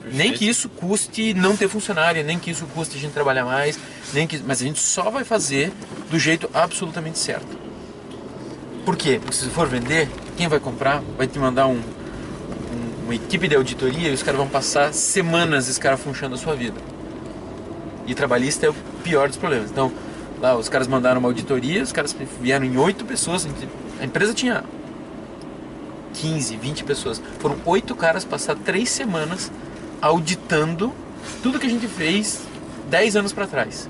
Perfeito. 0.08 0.18
Nem 0.18 0.34
que 0.34 0.48
isso 0.48 0.70
custe 0.70 1.34
não 1.34 1.56
ter 1.56 1.68
funcionário, 1.68 2.24
nem 2.24 2.40
que 2.40 2.52
isso 2.52 2.66
custe 2.68 2.98
a 2.98 3.00
gente 3.00 3.12
trabalhar 3.12 3.46
mais, 3.46 3.78
nem 4.14 4.26
que, 4.26 4.42
mas 4.46 4.62
a 4.62 4.66
gente 4.66 4.80
só 4.80 5.10
vai 5.10 5.24
fazer 5.24 5.72
do 6.10 6.18
jeito 6.18 6.50
absolutamente 6.54 7.20
certo. 7.20 7.58
Por 8.86 8.96
quê? 8.96 9.20
Porque 9.22 9.36
se 9.36 9.50
for 9.50 9.68
vender, 9.68 10.10
quem 10.38 10.48
vai 10.48 10.60
comprar 10.60 11.04
vai 11.18 11.28
te 11.28 11.38
mandar 11.38 11.68
um, 11.68 11.74
um, 11.74 13.04
uma 13.04 13.16
equipe 13.16 13.48
de 13.48 13.56
auditoria 13.56 14.10
e 14.10 14.14
os 14.14 14.24
caras 14.24 14.40
vão 14.40 14.48
passar 14.48 14.94
semanas 14.94 15.68
escarafunchando 15.68 16.36
a 16.36 16.38
sua 16.38 16.56
vida. 16.56 16.80
E 18.06 18.16
trabalhista 18.16 18.66
é 18.66 18.70
o 18.70 18.76
pior 19.04 19.28
dos 19.28 19.38
problemas. 19.38 19.70
Então, 19.70 19.92
lá 20.40 20.56
os 20.56 20.70
caras 20.70 20.88
mandaram 20.88 21.20
uma 21.20 21.28
auditoria, 21.28 21.84
os 21.84 21.92
caras 21.92 22.16
vieram 22.42 22.66
em 22.66 22.78
oito 22.78 23.04
pessoas, 23.04 23.46
a 24.00 24.06
empresa 24.06 24.34
tinha 24.34 24.64
15, 26.14 26.56
20 26.56 26.84
pessoas. 26.86 27.22
Foram 27.40 27.58
oito 27.66 27.94
caras 27.94 28.24
passar 28.24 28.56
três 28.56 28.90
semanas 28.90 29.52
auditando 30.02 30.94
tudo 31.42 31.60
que 31.60 31.68
a 31.68 31.70
gente 31.70 31.88
fez 31.88 32.42
10 32.90 33.16
anos 33.16 33.34
para 33.34 33.48
trás. 33.48 33.90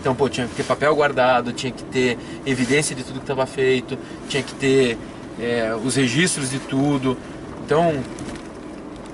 Então, 0.00 0.14
pô, 0.14 0.28
tinha 0.28 0.46
que 0.46 0.54
ter 0.54 0.64
papel 0.64 0.94
guardado, 0.94 1.52
tinha 1.52 1.72
que 1.72 1.82
ter 1.84 2.18
evidência 2.44 2.94
de 2.94 3.02
tudo 3.02 3.14
que 3.14 3.24
estava 3.24 3.46
feito, 3.46 3.98
tinha 4.28 4.42
que 4.42 4.54
ter 4.54 4.98
é, 5.40 5.74
os 5.82 5.96
registros 5.96 6.50
de 6.50 6.58
tudo. 6.58 7.16
Então, 7.64 8.02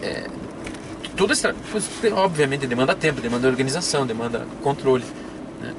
é, 0.03 0.27
toda 1.17 1.33
essa, 1.33 1.55
obviamente, 2.13 2.67
demanda 2.67 2.95
tempo, 2.95 3.21
demanda 3.21 3.47
organização, 3.47 4.05
demanda 4.05 4.47
controle. 4.63 5.05
Né? 5.61 5.75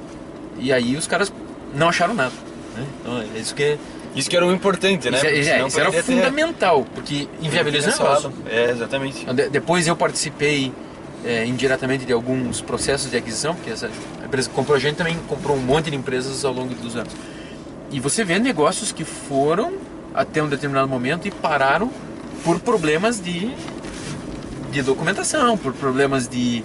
E 0.59 0.71
aí 0.71 0.95
os 0.95 1.07
caras 1.07 1.33
não 1.73 1.89
acharam 1.89 2.13
nada. 2.13 2.33
Né? 2.75 2.85
Então, 3.01 3.21
é 3.21 3.39
isso 3.39 3.53
que 3.53 3.77
isso 4.15 4.29
que 4.29 4.35
era 4.35 4.45
o 4.45 4.51
importante, 4.51 5.09
né? 5.09 5.17
Isso, 5.17 5.49
é, 5.49 5.67
isso 5.67 5.79
era 5.79 5.91
fundamental, 6.03 6.85
porque 6.93 7.27
inviabiliza 7.41 7.89
o 7.89 7.91
negócio. 7.91 8.33
É, 8.49 8.71
exatamente. 8.71 9.25
De, 9.25 9.49
depois 9.49 9.87
eu 9.87 9.95
participei 9.95 10.73
é, 11.23 11.45
indiretamente 11.45 12.05
de 12.05 12.11
alguns 12.11 12.61
processos 12.61 13.09
de 13.09 13.17
aquisição, 13.17 13.55
porque 13.55 13.69
essa 13.69 13.89
empresa 14.23 14.49
que 14.49 14.55
comprou 14.55 14.75
a 14.75 14.79
gente 14.79 14.95
também 14.95 15.17
comprou 15.27 15.55
um 15.55 15.61
monte 15.61 15.89
de 15.89 15.95
empresas 15.95 16.43
ao 16.43 16.53
longo 16.53 16.73
dos 16.75 16.95
anos. 16.95 17.13
E 17.91 17.99
você 17.99 18.23
vê 18.23 18.39
negócios 18.39 18.91
que 18.91 19.03
foram 19.03 19.73
até 20.13 20.41
um 20.43 20.49
determinado 20.49 20.87
momento 20.87 21.27
e 21.27 21.31
pararam 21.31 21.89
por 22.43 22.59
problemas 22.59 23.21
de, 23.21 23.53
de 24.71 24.81
documentação, 24.81 25.57
por 25.57 25.73
problemas 25.73 26.27
de 26.27 26.63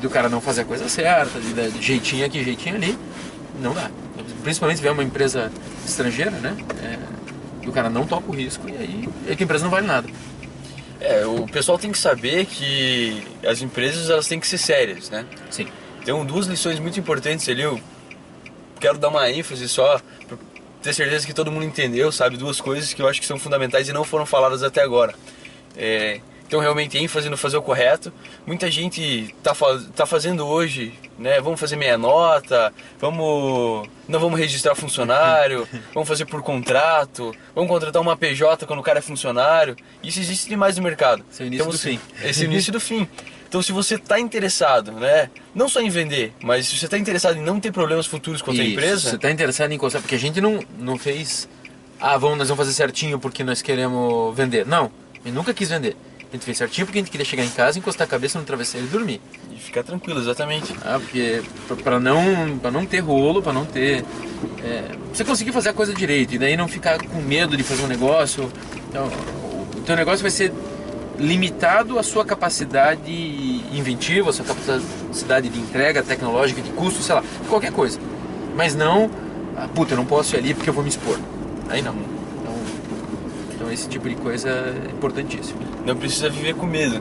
do 0.00 0.08
cara 0.08 0.28
não 0.30 0.40
fazer 0.40 0.62
a 0.62 0.64
coisa 0.64 0.88
certa, 0.88 1.38
de, 1.38 1.52
de 1.52 1.82
jeitinho 1.82 2.24
aqui, 2.24 2.42
jeitinho 2.42 2.76
ali. 2.76 2.98
Não 3.60 3.74
dá. 3.74 3.90
Principalmente 4.42 4.76
se 4.76 4.82
vier 4.82 4.92
uma 4.92 5.04
empresa 5.04 5.52
estrangeira, 5.84 6.30
né? 6.30 6.56
É, 6.82 7.68
o 7.68 7.72
cara 7.72 7.90
não 7.90 8.06
toca 8.06 8.30
o 8.30 8.34
risco 8.34 8.68
e 8.68 8.72
aí, 8.72 9.08
aí 9.26 9.36
a 9.38 9.42
empresa 9.42 9.64
não 9.64 9.70
vale 9.70 9.86
nada. 9.86 10.08
É, 11.00 11.24
o 11.24 11.46
pessoal 11.46 11.78
tem 11.78 11.90
que 11.90 11.98
saber 11.98 12.44
que 12.44 13.26
as 13.46 13.62
empresas 13.62 14.10
elas 14.10 14.26
têm 14.26 14.38
que 14.38 14.46
ser 14.46 14.58
sérias, 14.58 15.08
né? 15.08 15.24
Sim. 15.50 15.66
Tem 16.04 16.24
duas 16.26 16.46
lições 16.46 16.78
muito 16.78 17.00
importantes 17.00 17.48
ali. 17.48 17.62
Eu 17.62 17.80
quero 18.78 18.98
dar 18.98 19.08
uma 19.08 19.30
ênfase 19.30 19.68
só 19.68 20.00
para 20.28 20.38
ter 20.82 20.92
certeza 20.92 21.26
que 21.26 21.32
todo 21.32 21.50
mundo 21.50 21.64
entendeu, 21.64 22.12
sabe? 22.12 22.36
Duas 22.36 22.60
coisas 22.60 22.92
que 22.92 23.00
eu 23.00 23.08
acho 23.08 23.20
que 23.20 23.26
são 23.26 23.38
fundamentais 23.38 23.88
e 23.88 23.92
não 23.92 24.04
foram 24.04 24.26
faladas 24.26 24.62
até 24.62 24.82
agora. 24.82 25.14
É, 25.76 26.20
então 26.50 26.58
realmente 26.58 26.98
ênfase 26.98 27.30
no 27.30 27.36
fazer 27.36 27.56
o 27.58 27.62
correto. 27.62 28.12
Muita 28.44 28.68
gente 28.68 29.32
tá, 29.40 29.54
tá 29.94 30.04
fazendo 30.04 30.44
hoje, 30.44 30.92
né? 31.16 31.40
Vamos 31.40 31.60
fazer 31.60 31.76
meia 31.76 31.96
nota, 31.96 32.74
vamos 32.98 33.88
não 34.08 34.18
vamos 34.18 34.36
registrar 34.36 34.74
funcionário, 34.74 35.68
vamos 35.94 36.08
fazer 36.08 36.24
por 36.24 36.42
contrato, 36.42 37.32
vamos 37.54 37.70
contratar 37.70 38.02
uma 38.02 38.16
PJ 38.16 38.66
quando 38.66 38.80
o 38.80 38.82
cara 38.82 38.98
é 38.98 39.02
funcionário. 39.02 39.76
Isso 40.02 40.18
existe 40.18 40.48
demais 40.48 40.76
no 40.76 40.82
mercado. 40.82 41.24
Esse 41.30 41.40
é 41.40 41.44
o 41.44 41.46
início 41.46 41.62
então, 41.62 41.72
do 41.72 41.78
fim. 41.78 42.00
Esse 42.20 42.40
é 42.40 42.48
o 42.48 42.50
início 42.50 42.72
do 42.72 42.80
fim. 42.80 43.06
Então 43.48 43.62
se 43.62 43.70
você 43.70 43.94
está 43.94 44.18
interessado, 44.18 44.90
né, 44.90 45.30
não 45.54 45.68
só 45.68 45.80
em 45.80 45.88
vender, 45.88 46.32
mas 46.42 46.66
se 46.66 46.76
você 46.76 46.86
está 46.86 46.98
interessado 46.98 47.36
em 47.36 47.42
não 47.42 47.60
ter 47.60 47.70
problemas 47.70 48.08
futuros 48.08 48.42
com 48.42 48.50
a 48.50 48.54
sua 48.56 48.64
empresa, 48.64 49.10
você 49.10 49.14
está 49.14 49.30
interessado 49.30 49.70
em 49.70 49.76
encostar, 49.76 50.02
porque 50.02 50.16
a 50.16 50.18
gente 50.18 50.40
não 50.40 50.58
não 50.76 50.98
fez, 50.98 51.48
ah, 52.00 52.18
vamos 52.18 52.38
nós 52.38 52.48
vamos 52.48 52.64
fazer 52.64 52.74
certinho 52.74 53.20
porque 53.20 53.44
nós 53.44 53.62
queremos 53.62 54.36
vender. 54.36 54.66
Não, 54.66 54.90
eu 55.24 55.32
nunca 55.32 55.54
quis 55.54 55.68
vender. 55.68 55.96
A 56.30 56.36
gente 56.36 56.44
fez 56.44 56.58
certinho 56.58 56.86
porque 56.86 56.98
a 56.98 57.02
gente 57.02 57.10
queria 57.10 57.26
chegar 57.26 57.44
em 57.44 57.50
casa, 57.50 57.78
encostar 57.78 58.06
a 58.06 58.10
cabeça 58.10 58.38
no 58.38 58.44
travesseiro 58.44 58.86
e 58.86 58.90
dormir. 58.90 59.20
E 59.52 59.58
ficar 59.58 59.82
tranquilo, 59.82 60.20
exatamente. 60.20 60.72
Ah, 60.84 61.00
porque 61.00 61.42
para 61.82 61.98
não, 61.98 62.56
pra 62.58 62.70
não 62.70 62.86
ter 62.86 63.00
rolo, 63.00 63.42
para 63.42 63.52
não 63.52 63.64
ter. 63.64 64.04
É, 64.62 64.84
você 65.12 65.24
conseguir 65.24 65.50
fazer 65.50 65.70
a 65.70 65.72
coisa 65.72 65.92
direito 65.92 66.34
e 66.34 66.38
daí 66.38 66.56
não 66.56 66.68
ficar 66.68 67.04
com 67.04 67.20
medo 67.20 67.56
de 67.56 67.64
fazer 67.64 67.82
um 67.82 67.88
negócio. 67.88 68.48
Então, 68.88 69.08
o 69.76 69.80
teu 69.80 69.96
negócio 69.96 70.22
vai 70.22 70.30
ser 70.30 70.52
limitado 71.18 71.98
à 71.98 72.02
sua 72.02 72.24
capacidade 72.24 73.10
inventiva, 73.72 74.30
à 74.30 74.32
sua 74.32 74.44
capacidade 74.44 75.48
de 75.48 75.58
entrega 75.58 76.00
tecnológica, 76.00 76.62
de 76.62 76.70
custo, 76.70 77.02
sei 77.02 77.16
lá, 77.16 77.24
qualquer 77.48 77.72
coisa. 77.72 77.98
Mas 78.54 78.76
não, 78.76 79.10
ah, 79.56 79.68
puta, 79.74 79.94
eu 79.94 79.96
não 79.96 80.06
posso 80.06 80.36
ir 80.36 80.38
ali 80.38 80.54
porque 80.54 80.70
eu 80.70 80.74
vou 80.74 80.84
me 80.84 80.90
expor. 80.90 81.18
Aí 81.68 81.82
não. 81.82 82.19
Então 83.70 83.72
esse 83.72 83.88
tipo 83.88 84.08
de 84.08 84.16
coisa 84.16 84.48
é 84.48 84.90
importantíssimo. 84.90 85.60
Não 85.86 85.94
precisa 85.94 86.28
viver 86.28 86.54
com 86.54 86.66
medo. 86.66 87.00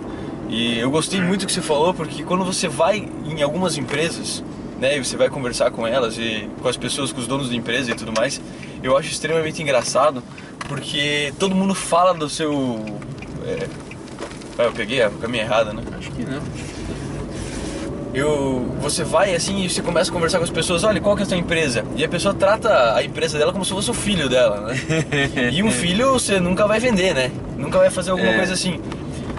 E 0.50 0.78
eu 0.78 0.92
gostei 0.92 1.20
muito 1.20 1.42
do 1.42 1.48
que 1.48 1.54
você 1.54 1.62
falou, 1.62 1.94
porque 1.96 2.24
quando 2.24 2.46
você 2.46 2.68
vai 2.68 3.10
em 3.26 3.42
algumas 3.42 3.76
empresas, 3.78 4.44
né, 4.80 4.98
e 4.98 5.04
você 5.04 5.18
vai 5.18 5.30
conversar 5.30 5.72
com 5.72 5.88
elas 5.88 6.18
e 6.18 6.48
com 6.62 6.68
as 6.68 6.78
pessoas, 6.78 7.12
com 7.12 7.20
os 7.20 7.28
donos 7.28 7.50
da 7.50 7.56
empresa 7.56 7.92
e 7.92 7.96
tudo 7.96 8.14
mais, 8.16 8.40
eu 8.84 8.96
acho 8.96 9.10
extremamente 9.10 9.62
engraçado, 9.62 10.24
porque 10.68 11.34
todo 11.40 11.56
mundo 11.56 11.74
fala 11.74 12.14
do 12.14 12.30
seu. 12.30 12.54
É... 13.46 13.68
Ah, 14.58 14.64
eu 14.64 14.72
peguei 14.72 15.02
a 15.02 15.10
caminho 15.10 15.44
errada, 15.44 15.74
né? 15.74 15.82
Acho 15.98 16.12
que 16.12 16.24
não 16.24 16.42
eu, 18.14 18.76
você 18.80 19.04
vai 19.04 19.36
assim 19.36 19.64
e 19.64 19.70
você 19.70 19.82
começa 19.82 20.10
a 20.10 20.14
conversar 20.14 20.40
com 20.40 20.44
as 20.44 20.50
pessoas, 20.50 20.84
olha, 20.84 21.00
qual 21.00 21.16
que 21.16 21.22
é 21.22 21.26
a 21.26 21.28
sua 21.28 21.38
empresa? 21.38 21.84
E 21.96 22.04
a 22.04 22.10
pessoa 22.10 22.34
trata 22.34 22.96
a 22.96 23.04
empresa 23.04 23.38
dela 23.38 23.52
como 23.52 23.64
se 23.64 23.72
fosse 23.72 23.92
o 23.92 23.94
filho 23.94 24.28
dela, 24.28 24.62
né? 24.62 24.76
e 25.54 25.62
um 25.62 25.72
filho 25.72 26.14
você 26.14 26.40
nunca 26.40 26.68
vai 26.68 26.80
vender, 26.80 27.14
né? 27.14 27.32
Nunca 27.58 27.78
vai 27.78 27.90
fazer 27.90 28.12
alguma 28.12 28.32
é. 28.32 28.38
coisa 28.38 28.54
assim. 28.54 28.80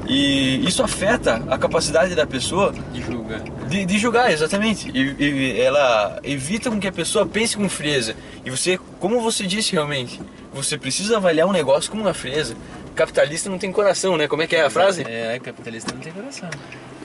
E 0.09 0.67
isso 0.67 0.83
afeta 0.83 1.41
a 1.49 1.57
capacidade 1.57 2.17
da 2.17 2.27
pessoa 2.27 2.75
De 2.93 3.01
julgar. 3.01 3.41
de, 3.69 3.87
de 3.87 3.99
julgar, 3.99 4.33
exatamente. 4.33 4.91
E, 4.93 5.15
e 5.23 5.61
ela 5.61 6.19
evita 6.25 6.69
com 6.69 6.81
que 6.81 6.89
a 6.89 6.93
pessoa 6.93 7.25
pense 7.25 7.57
com 7.57 7.69
frieza. 7.69 8.17
E 8.45 8.51
você, 8.51 8.79
como 8.99 9.21
você 9.21 9.47
disse 9.47 9.73
realmente, 9.73 10.21
você 10.53 10.77
precisa 10.77 11.17
avaliar 11.17 11.47
um 11.47 11.53
negócio 11.53 11.91
com 11.91 11.97
uma 11.97 12.13
frieza. 12.13 12.57
Capitalista 12.95 13.49
não 13.49 13.57
tem 13.57 13.71
coração, 13.71 14.17
né? 14.17 14.27
Como 14.27 14.43
é 14.43 14.49
que 14.49 14.57
é 14.57 14.63
a 14.63 14.71
frase? 14.71 15.05
É, 15.07 15.39
capitalista 15.39 15.95
não 15.95 16.01
tem 16.01 16.13
coração. 16.13 16.51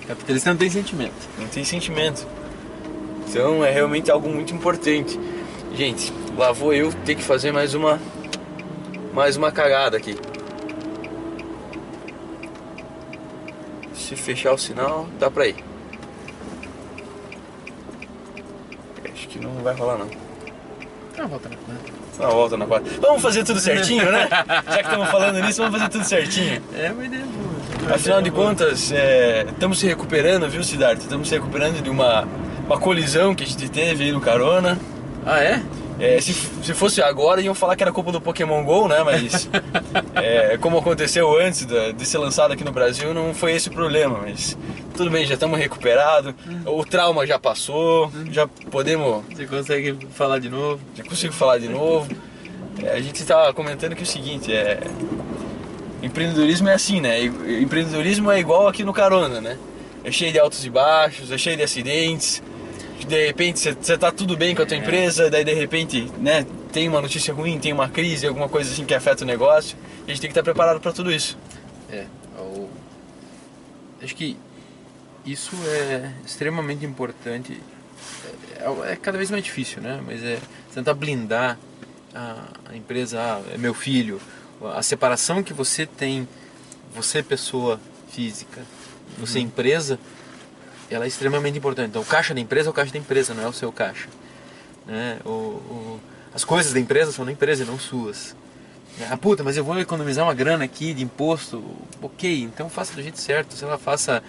Capitalista 0.07 0.49
não 0.51 0.57
tem 0.57 0.69
sentimento. 0.69 1.29
Não 1.39 1.47
tem 1.47 1.63
sentimento. 1.63 2.27
Então 3.27 3.63
é 3.65 3.71
realmente 3.71 4.11
algo 4.11 4.29
muito 4.29 4.53
importante. 4.53 5.19
Gente, 5.73 6.13
lá 6.37 6.51
vou 6.51 6.73
eu 6.73 6.93
ter 7.05 7.15
que 7.15 7.23
fazer 7.23 7.51
mais 7.51 7.73
uma 7.73 7.99
mais 9.13 9.35
uma 9.35 9.51
cagada 9.51 9.97
aqui. 9.97 10.15
Se 13.93 14.15
fechar 14.15 14.53
o 14.53 14.57
sinal, 14.57 15.07
dá 15.19 15.31
pra 15.31 15.47
ir. 15.47 15.55
Acho 19.11 19.27
que 19.27 19.39
não 19.39 19.51
vai 19.63 19.73
rolar 19.73 19.97
não. 19.97 20.09
Ah, 21.17 21.25
volta 21.25 21.49
na. 21.49 21.55
Dá 22.17 22.25
uma 22.27 22.33
volta 22.33 22.57
na 22.57 22.65
quadra. 22.65 22.91
Vamos 23.01 23.21
fazer 23.21 23.43
tudo 23.43 23.59
certinho, 23.59 24.09
né? 24.11 24.27
Já 24.29 24.77
que 24.77 24.83
estamos 24.83 25.09
falando 25.09 25.41
nisso, 25.41 25.61
vamos 25.61 25.77
fazer 25.77 25.91
tudo 25.91 26.05
certinho. 26.05 26.61
É 26.73 26.91
uma 26.91 27.05
ideia 27.05 27.25
boa. 27.25 27.44
Afinal 27.93 28.21
de 28.21 28.31
contas, 28.31 28.91
é, 28.91 29.45
estamos 29.49 29.79
se 29.79 29.85
recuperando, 29.87 30.49
viu, 30.49 30.63
Siddhartha? 30.63 31.03
Estamos 31.03 31.27
se 31.29 31.35
recuperando 31.35 31.81
de 31.81 31.89
uma, 31.89 32.27
uma 32.65 32.79
colisão 32.79 33.35
que 33.35 33.43
a 33.43 33.47
gente 33.47 33.69
teve 33.69 34.05
aí 34.05 34.11
no 34.11 34.19
Carona. 34.19 34.77
Ah, 35.25 35.39
é? 35.43 35.61
É, 35.97 36.19
se, 36.19 36.33
se 36.33 36.73
fosse 36.73 37.01
agora, 37.01 37.39
iam 37.41 37.55
falar 37.55 37.75
que 37.77 37.83
era 37.83 37.91
culpa 37.91 38.11
do 38.11 38.19
Pokémon 38.19 38.63
GO, 38.65 38.87
né? 38.87 39.01
Mas 39.03 39.49
é, 40.15 40.57
como 40.57 40.77
aconteceu 40.77 41.39
antes 41.39 41.65
da- 41.65 41.91
de 41.91 42.05
ser 42.05 42.17
lançado 42.17 42.51
aqui 42.51 42.63
no 42.65 42.71
Brasil, 42.71 43.13
não 43.13 43.33
foi 43.33 43.53
esse 43.53 43.69
o 43.69 43.71
problema. 43.71 44.19
Mas 44.23 44.57
tudo 44.97 45.09
bem, 45.09 45.25
já 45.25 45.35
estamos 45.35 45.57
recuperados. 45.57 46.33
O 46.65 46.83
trauma 46.83 47.25
já 47.25 47.39
passou, 47.39 48.11
já 48.29 48.45
podemos. 48.69 49.23
Você 49.29 49.45
consegue 49.45 49.97
falar 50.11 50.39
de 50.39 50.49
novo? 50.49 50.81
Já 50.95 51.03
consigo 51.03 51.33
falar 51.33 51.59
de 51.59 51.69
novo. 51.69 52.07
É, 52.83 52.91
a 52.91 52.99
gente 52.99 53.21
estava 53.21 53.53
comentando 53.53 53.95
que 53.95 54.01
é 54.01 54.03
o 54.03 54.07
seguinte, 54.07 54.51
é. 54.53 54.79
Empreendedorismo 56.05 56.69
é 56.69 56.73
assim, 56.73 57.01
né? 57.01 57.23
Empreendedorismo 57.23 58.31
é 58.31 58.39
igual 58.39 58.67
aqui 58.67 58.83
no 58.83 58.93
Carona, 58.93 59.41
né? 59.41 59.57
É 60.03 60.11
cheio 60.11 60.31
de 60.31 60.39
altos 60.39 60.63
e 60.65 60.69
baixos, 60.69 61.31
é 61.31 61.37
cheio 61.37 61.57
de 61.57 61.63
acidentes. 61.63 62.41
De 63.07 63.25
repente 63.25 63.59
você 63.59 63.97
tá 63.97 64.11
tudo 64.11 64.37
bem 64.37 64.55
com 64.55 64.61
a 64.61 64.65
tua 64.65 64.77
É. 64.77 64.79
empresa, 64.79 65.29
daí 65.29 65.43
de 65.43 65.53
repente, 65.53 66.09
né, 66.19 66.45
tem 66.71 66.87
uma 66.87 67.01
notícia 67.01 67.33
ruim, 67.33 67.59
tem 67.59 67.73
uma 67.73 67.89
crise, 67.89 68.25
alguma 68.25 68.47
coisa 68.47 68.71
assim 68.71 68.85
que 68.85 68.93
afeta 68.93 69.23
o 69.23 69.27
negócio. 69.27 69.77
A 70.05 70.09
gente 70.11 70.21
tem 70.21 70.29
que 70.29 70.31
estar 70.31 70.43
preparado 70.43 70.79
para 70.79 70.91
tudo 70.93 71.11
isso. 71.11 71.37
É. 71.91 72.05
o- 72.39 72.69
Acho 74.03 74.15
que 74.15 74.37
isso 75.25 75.55
é 75.67 76.11
extremamente 76.25 76.85
importante. 76.85 77.59
É, 78.59 78.91
é 78.91 78.95
cada 78.95 79.17
vez 79.17 79.31
mais 79.31 79.43
difícil, 79.43 79.81
né? 79.81 79.99
Mas 80.05 80.23
é 80.23 80.37
tentar 80.73 80.93
blindar 80.93 81.57
a, 82.13 82.43
a 82.71 82.75
empresa, 82.75 83.19
ah, 83.19 83.41
é 83.53 83.57
meu 83.57 83.73
filho, 83.73 84.21
a 84.75 84.81
separação 84.81 85.43
que 85.43 85.53
você 85.53 85.85
tem, 85.85 86.27
você 86.93 87.21
pessoa 87.21 87.79
física, 88.09 88.61
você 89.17 89.39
empresa, 89.39 89.99
ela 90.89 91.05
é 91.05 91.07
extremamente 91.07 91.57
importante. 91.57 91.89
Então, 91.89 92.01
o 92.01 92.05
caixa 92.05 92.33
da 92.33 92.39
empresa 92.39 92.69
é 92.69 92.71
o 92.71 92.73
caixa 92.73 92.91
da 92.93 92.99
empresa, 92.99 93.33
não 93.33 93.43
é 93.43 93.47
o 93.47 93.53
seu 93.53 93.71
caixa. 93.71 94.07
Né? 94.85 95.19
O, 95.25 95.29
o- 95.29 95.99
as 96.33 96.43
coisas 96.43 96.73
da 96.73 96.79
empresa 96.79 97.11
são 97.11 97.25
da 97.25 97.31
empresa 97.31 97.63
e 97.63 97.65
não 97.65 97.79
suas. 97.79 98.35
Ah, 99.09 99.17
puta, 99.17 99.43
mas 99.43 99.57
eu 99.57 99.63
vou 99.63 99.77
economizar 99.79 100.25
uma 100.25 100.33
grana 100.33 100.63
aqui 100.65 100.93
de 100.93 101.03
imposto. 101.03 101.63
Ok, 102.01 102.43
então 102.43 102.69
faça 102.69 102.93
do 102.93 103.01
jeito 103.01 103.19
certo. 103.19 103.53
Sei 103.53 103.67
lá, 103.67 103.77
faça 103.77 104.23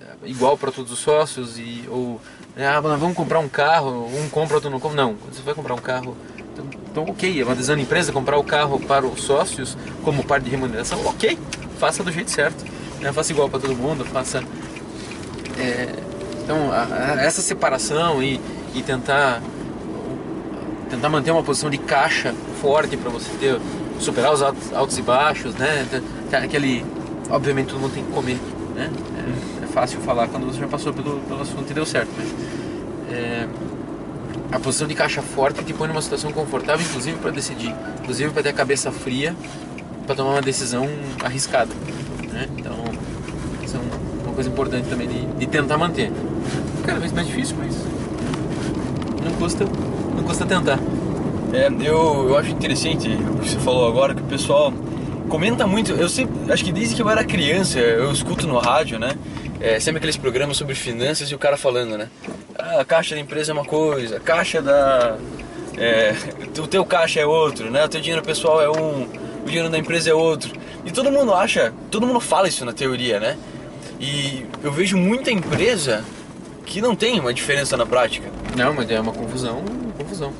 eh, 0.00 0.06
igual 0.24 0.56
para 0.56 0.70
todos 0.72 0.90
os 0.92 0.98
sócios 0.98 1.58
e 1.58 1.84
ou 1.88 2.20
ah, 2.56 2.80
mas 2.80 2.98
vamos 3.00 3.16
comprar 3.16 3.40
um 3.40 3.48
carro, 3.48 4.06
um 4.06 4.28
compra, 4.30 4.54
outro 4.56 4.70
não 4.70 4.80
compra. 4.80 4.96
Não, 5.02 5.14
você 5.14 5.42
vai 5.42 5.54
comprar 5.54 5.74
um 5.74 5.78
carro. 5.80 6.16
Então, 6.54 6.64
então 6.90 7.02
ok, 7.08 7.40
é 7.40 7.44
uma 7.44 7.54
da 7.54 7.74
empresa 7.80 8.12
comprar 8.12 8.38
o 8.38 8.44
carro 8.44 8.78
para 8.80 9.04
os 9.04 9.22
sócios 9.22 9.76
como 10.04 10.22
parte 10.24 10.44
de 10.44 10.50
remuneração. 10.50 11.04
Ok, 11.04 11.36
faça 11.78 12.02
do 12.02 12.10
jeito 12.12 12.30
certo. 12.30 12.64
né? 13.00 13.12
Faça 13.12 13.32
igual 13.32 13.48
para 13.50 13.60
todo 13.60 13.74
mundo, 13.76 14.04
faça 14.04 14.42
é, 15.58 15.88
então, 16.42 16.70
a- 16.72 16.86
a- 17.16 17.22
essa 17.22 17.42
separação 17.42 18.22
e, 18.22 18.40
e 18.74 18.82
tentar 18.82 19.40
tentar 20.90 21.08
manter 21.08 21.30
uma 21.32 21.42
posição 21.42 21.68
de 21.70 21.78
caixa 21.78 22.34
forte 22.60 22.96
para 22.96 23.10
você 23.10 23.30
ter 23.40 23.58
superar 23.98 24.32
os 24.32 24.42
altos, 24.42 24.72
altos 24.72 24.98
e 24.98 25.02
baixos, 25.02 25.54
né? 25.54 25.86
Aquele, 26.32 26.84
obviamente 27.30 27.68
todo 27.68 27.80
mundo 27.80 27.94
tem 27.94 28.04
que 28.04 28.12
comer, 28.12 28.38
né? 28.74 28.90
É, 29.60 29.64
é 29.64 29.66
fácil 29.68 30.00
falar 30.00 30.28
quando 30.28 30.46
você 30.46 30.60
já 30.60 30.66
passou 30.68 30.92
pelo, 30.92 31.18
pelo 31.20 31.40
assunto 31.42 31.68
e 31.70 31.74
deu 31.74 31.86
certo, 31.86 32.10
mas 32.16 32.28
é, 33.12 33.48
a 34.52 34.58
posição 34.60 34.86
de 34.86 34.94
caixa 34.94 35.20
forte 35.22 35.64
te 35.64 35.72
põe 35.72 35.88
numa 35.88 36.02
situação 36.02 36.30
confortável, 36.32 36.84
inclusive 36.86 37.16
para 37.18 37.30
decidir, 37.30 37.74
inclusive 38.02 38.30
para 38.30 38.42
ter 38.42 38.48
a 38.50 38.52
cabeça 38.52 38.92
fria 38.92 39.34
para 40.06 40.14
tomar 40.14 40.32
uma 40.32 40.42
decisão 40.42 40.88
arriscada, 41.24 41.70
né? 42.32 42.48
Então, 42.58 42.74
isso 43.64 43.76
é 43.76 43.80
um- 43.80 44.24
uma 44.24 44.34
coisa 44.34 44.48
importante 44.50 44.88
também 44.88 45.08
de, 45.08 45.26
de 45.38 45.46
tentar 45.46 45.78
manter. 45.78 46.12
Cada 46.84 47.00
vez 47.00 47.12
mais 47.12 47.26
difícil, 47.26 47.56
mas 47.58 47.74
não 49.24 49.32
custa, 49.38 49.64
não 49.64 50.22
custa 50.22 50.44
tentar. 50.44 50.78
É, 51.52 51.68
eu, 51.68 52.28
eu 52.28 52.36
acho 52.36 52.50
interessante 52.50 53.08
o 53.08 53.38
que 53.38 53.48
você 53.48 53.58
falou 53.58 53.86
agora, 53.88 54.14
que 54.14 54.20
o 54.20 54.26
pessoal 54.26 54.72
comenta 55.28 55.66
muito. 55.66 55.92
Eu 55.92 56.08
sempre, 56.08 56.52
acho 56.52 56.64
que 56.64 56.72
desde 56.72 56.94
que 56.94 57.02
eu 57.02 57.08
era 57.08 57.24
criança, 57.24 57.78
eu 57.78 58.12
escuto 58.12 58.46
no 58.46 58.58
rádio, 58.58 58.98
né? 58.98 59.16
É, 59.60 59.80
sempre 59.80 59.98
aqueles 59.98 60.16
programas 60.16 60.56
sobre 60.56 60.74
finanças 60.74 61.30
e 61.30 61.34
o 61.34 61.38
cara 61.38 61.56
falando, 61.56 61.96
né? 61.96 62.08
Ah, 62.66 62.80
a 62.80 62.84
caixa 62.84 63.14
da 63.14 63.20
empresa 63.20 63.52
é 63.52 63.54
uma 63.54 63.64
coisa, 63.64 64.16
a 64.16 64.20
caixa 64.20 64.62
da. 64.62 65.18
É, 65.76 66.14
o 66.58 66.66
teu 66.66 66.82
caixa 66.82 67.20
é 67.20 67.26
outro, 67.26 67.70
né? 67.70 67.84
O 67.84 67.88
teu 67.88 68.00
dinheiro 68.00 68.24
pessoal 68.24 68.62
é 68.62 68.70
um, 68.70 69.06
o 69.42 69.46
dinheiro 69.46 69.68
da 69.68 69.76
empresa 69.76 70.08
é 70.08 70.14
outro. 70.14 70.50
E 70.82 70.90
todo 70.90 71.12
mundo 71.12 71.34
acha, 71.34 71.74
todo 71.90 72.06
mundo 72.06 72.20
fala 72.20 72.48
isso 72.48 72.64
na 72.64 72.72
teoria, 72.72 73.20
né? 73.20 73.36
E 74.00 74.46
eu 74.62 74.72
vejo 74.72 74.96
muita 74.96 75.30
empresa 75.30 76.02
que 76.64 76.80
não 76.80 76.96
tem 76.96 77.20
uma 77.20 77.34
diferença 77.34 77.76
na 77.76 77.84
prática. 77.84 78.30
Não, 78.56 78.72
mas 78.72 78.90
é 78.90 78.98
uma 78.98 79.12
confusão, 79.12 79.62
confusão. 79.98 80.32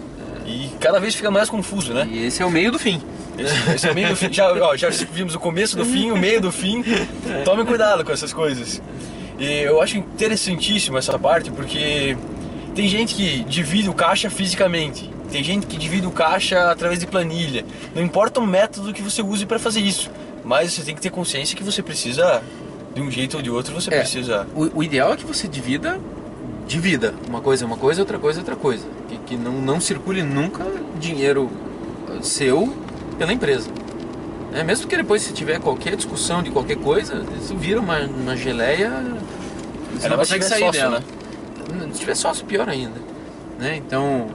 E 0.47 0.71
cada 0.81 0.99
vez 0.99 1.15
fica 1.15 1.31
mais 1.31 1.51
confuso, 1.51 1.93
né? 1.93 2.09
E 2.11 2.27
esse 2.27 2.43
é 2.43 2.47
o 2.47 2.51
meio 2.51 2.73
do 2.73 2.79
fim. 2.79 3.03
Esse, 3.39 3.75
esse 3.75 3.89
é 3.89 3.93
o 3.93 3.95
meio 3.95 4.09
do 4.09 4.17
fim. 4.17 4.33
Já, 4.33 4.51
ó, 4.51 4.77
já 4.77 4.89
vimos 4.89 5.35
o 5.35 5.41
começo 5.41 5.77
do 5.77 5.85
fim, 5.85 6.11
o 6.11 6.17
meio 6.17 6.41
do 6.41 6.51
fim. 6.51 6.83
Tome 7.45 7.65
cuidado 7.65 8.03
com 8.03 8.13
essas 8.13 8.33
coisas. 8.33 8.81
E 9.39 9.61
eu 9.63 9.81
acho 9.83 9.97
interessantíssimo 9.99 10.97
essa 10.99 11.19
parte 11.19 11.51
porque 11.51 12.17
tem 12.75 12.89
gente 12.89 13.15
que 13.15 13.45
divide 13.45 13.89
o 13.89 13.95
caixa 13.95 14.31
fisicamente. 14.31 15.11
Tem 15.31 15.43
gente 15.43 15.67
que 15.67 15.77
divide 15.77 16.07
o 16.07 16.11
caixa 16.13 16.71
através 16.71 17.01
de 17.01 17.07
planilha. 17.07 17.65
Não 17.95 18.03
importa 18.03 18.39
o 18.41 18.47
método 18.47 18.93
que 18.93 19.03
você 19.03 19.23
use 19.23 19.45
para 19.47 19.59
fazer 19.59 19.81
isso, 19.81 20.11
mas 20.45 20.73
você 20.73 20.83
tem 20.83 20.95
que 20.95 21.01
ter 21.01 21.11
consciência 21.11 21.57
que 21.57 21.65
você 21.65 21.83
precisa, 21.83 22.43
de 22.95 23.01
um 23.01 23.11
jeito 23.11 23.37
ou 23.37 23.43
de 23.43 23.51
outro, 23.51 23.75
você 23.75 23.93
É. 23.93 23.99
precisa. 23.99 24.47
O, 24.55 24.79
o 24.79 24.83
ideal 24.83 25.13
é 25.15 25.17
que 25.17 25.25
você 25.25 25.49
divida, 25.49 25.99
divida. 26.69 27.13
Uma 27.29 27.41
coisa 27.41 27.65
é 27.65 27.67
uma 27.67 27.77
coisa, 27.77 28.01
outra 28.03 28.19
coisa 28.19 28.39
é 28.39 28.43
outra 28.43 28.55
coisa. 28.55 28.87
Que, 29.09 29.17
que 29.19 29.37
não, 29.37 29.53
não 29.53 29.81
circule 29.81 30.23
nunca 30.23 30.65
dinheiro 31.01 31.51
seu 32.23 32.73
pela 33.19 33.33
empresa. 33.33 33.69
É, 34.53 34.63
mesmo 34.63 34.87
que 34.87 34.97
depois 34.97 35.23
se 35.23 35.33
tiver 35.33 35.59
qualquer 35.59 35.97
discussão 35.97 36.41
de 36.41 36.51
qualquer 36.51 36.77
coisa, 36.77 37.25
isso 37.43 37.57
vira 37.57 37.81
uma, 37.81 37.99
uma 38.03 38.37
geleia. 38.37 38.93
Você 39.95 40.05
Ainda 40.05 40.09
não 40.11 40.17
consegue 40.19 40.45
sair 40.45 40.61
sócio, 40.61 40.81
dela. 40.81 40.99
né? 41.71 41.89
Se 41.93 42.01
tiver 42.01 42.15
sócio, 42.15 42.45
pior 42.45 42.69
ainda. 42.69 43.01
Né? 43.59 43.77
Então, 43.77 44.29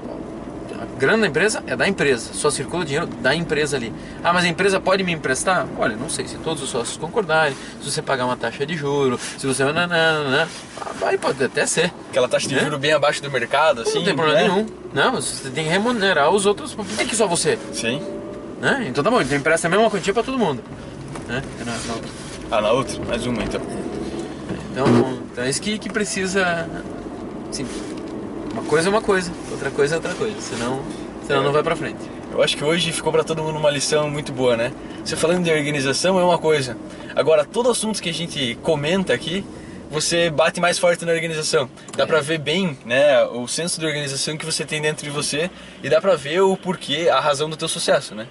a 0.82 1.00
grana 1.00 1.20
da 1.22 1.28
empresa 1.28 1.64
é 1.68 1.76
da 1.76 1.88
empresa, 1.88 2.32
só 2.34 2.50
circula 2.50 2.84
o 2.84 2.86
dinheiro 2.86 3.06
da 3.06 3.36
empresa 3.36 3.76
ali. 3.78 3.94
Ah, 4.24 4.32
mas 4.34 4.46
a 4.46 4.48
empresa 4.48 4.80
pode 4.80 5.04
me 5.04 5.12
emprestar? 5.12 5.68
Olha, 5.78 5.96
não 5.96 6.10
sei, 6.10 6.28
se 6.28 6.38
todos 6.38 6.64
os 6.64 6.70
sócios 6.70 6.96
concordarem, 6.98 7.56
se 7.82 7.92
você 7.92 8.02
pagar 8.02 8.26
uma 8.26 8.38
taxa 8.38 8.66
de 8.66 8.76
juro, 8.76 9.20
se 9.38 9.46
você. 9.46 9.64
Vai, 11.00 11.18
pode 11.18 11.44
até 11.44 11.66
ser. 11.66 11.94
Aquela 12.10 12.28
taxa 12.28 12.48
de 12.48 12.56
Né? 12.56 12.62
juros 12.62 12.80
bem 12.80 12.94
abaixo 12.94 13.22
do 13.22 13.30
mercado, 13.30 13.82
assim. 13.82 13.96
não 14.00 14.06
tem 14.06 14.16
problema 14.16 14.42
né? 14.42 14.48
nenhum. 14.48 14.66
Não, 14.94 15.12
você 15.14 15.50
tem 15.50 15.66
que 15.66 15.70
remunerar 15.70 16.30
os 16.32 16.46
outros. 16.46 16.74
Por 16.74 16.86
que, 16.86 17.06
que 17.06 17.16
só 17.16 17.28
você? 17.28 17.58
Sim. 17.74 18.02
Né? 18.62 18.86
Então 18.90 19.04
tá 19.04 19.10
bom, 19.12 19.22
então 19.22 19.38
empresta 19.38 19.68
a 19.68 19.70
mesma 19.70 19.90
quantia 19.90 20.14
pra 20.14 20.24
todo 20.24 20.38
mundo. 20.38 20.62
Né? 21.28 21.42
Na- 21.60 21.66
na 21.66 21.94
outra. 21.94 22.10
Ah, 22.52 22.62
na 22.62 22.72
outra? 22.72 23.06
Mais 23.06 23.26
uma 23.26 23.44
então. 23.44 23.62
Então, 24.80 25.20
então 25.32 25.44
é 25.44 25.50
isso 25.50 25.62
que, 25.62 25.78
que 25.78 25.90
precisa. 25.90 26.68
Assim, 27.50 27.66
uma 28.54 28.64
coisa 28.64 28.88
é 28.88 28.90
uma 28.90 29.02
coisa, 29.02 29.32
outra 29.52 29.70
coisa 29.70 29.96
é 29.96 29.98
outra 29.98 30.14
coisa. 30.14 30.40
Senão, 30.40 30.82
senão 31.26 31.44
não 31.44 31.52
vai 31.52 31.64
pra 31.64 31.76
frente. 31.76 32.00
Eu 32.32 32.42
acho 32.42 32.56
que 32.56 32.64
hoje 32.64 32.92
ficou 32.92 33.12
pra 33.12 33.24
todo 33.24 33.44
mundo 33.44 33.58
uma 33.58 33.70
lição 33.70 34.10
muito 34.10 34.32
boa, 34.32 34.56
né? 34.56 34.72
Você 35.04 35.16
falando 35.16 35.44
de 35.44 35.52
organização 35.52 36.20
é 36.20 36.24
uma 36.24 36.38
coisa. 36.38 36.78
Agora, 37.16 37.44
todo 37.44 37.70
assunto 37.70 38.02
que 38.02 38.10
a 38.10 38.14
gente 38.14 38.58
comenta 38.62 39.14
aqui, 39.14 39.44
você 39.90 40.30
bate 40.30 40.62
mais 40.62 40.78
forte 40.78 41.04
na 41.04 41.12
organização. 41.12 41.70
Dá 41.98 42.06
pra 42.06 42.22
ver 42.22 42.38
bem, 42.38 42.78
né, 42.86 43.24
o 43.26 43.48
senso 43.48 43.80
de 43.80 43.86
organização 43.86 44.38
que 44.38 44.46
você 44.46 44.64
tem 44.64 44.82
dentro 44.82 45.04
de 45.04 45.10
você 45.10 45.50
e 45.84 45.90
dá 45.90 46.00
pra 46.00 46.16
ver 46.16 46.42
o 46.42 46.56
porquê, 46.56 47.10
a 47.12 47.20
razão 47.20 47.50
do 47.50 47.58
teu 47.58 47.68
sucesso, 47.68 48.14
né? 48.14 48.28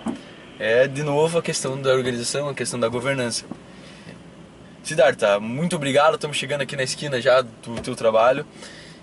É 0.59 0.87
de 0.87 1.03
novo 1.03 1.39
a 1.39 1.43
questão 1.43 1.81
da 1.81 1.93
organização, 1.93 2.49
a 2.49 2.55
questão 2.55 2.79
da 2.79 2.89
governança. 2.89 3.45
Siddhartha, 4.89 5.39
muito 5.39 5.77
obrigado. 5.77 6.15
Estamos 6.15 6.39
chegando 6.39 6.63
aqui 6.63 6.75
na 6.75 6.83
esquina 6.83 7.21
já 7.21 7.43
do 7.43 7.79
teu 7.83 7.95
trabalho. 7.95 8.47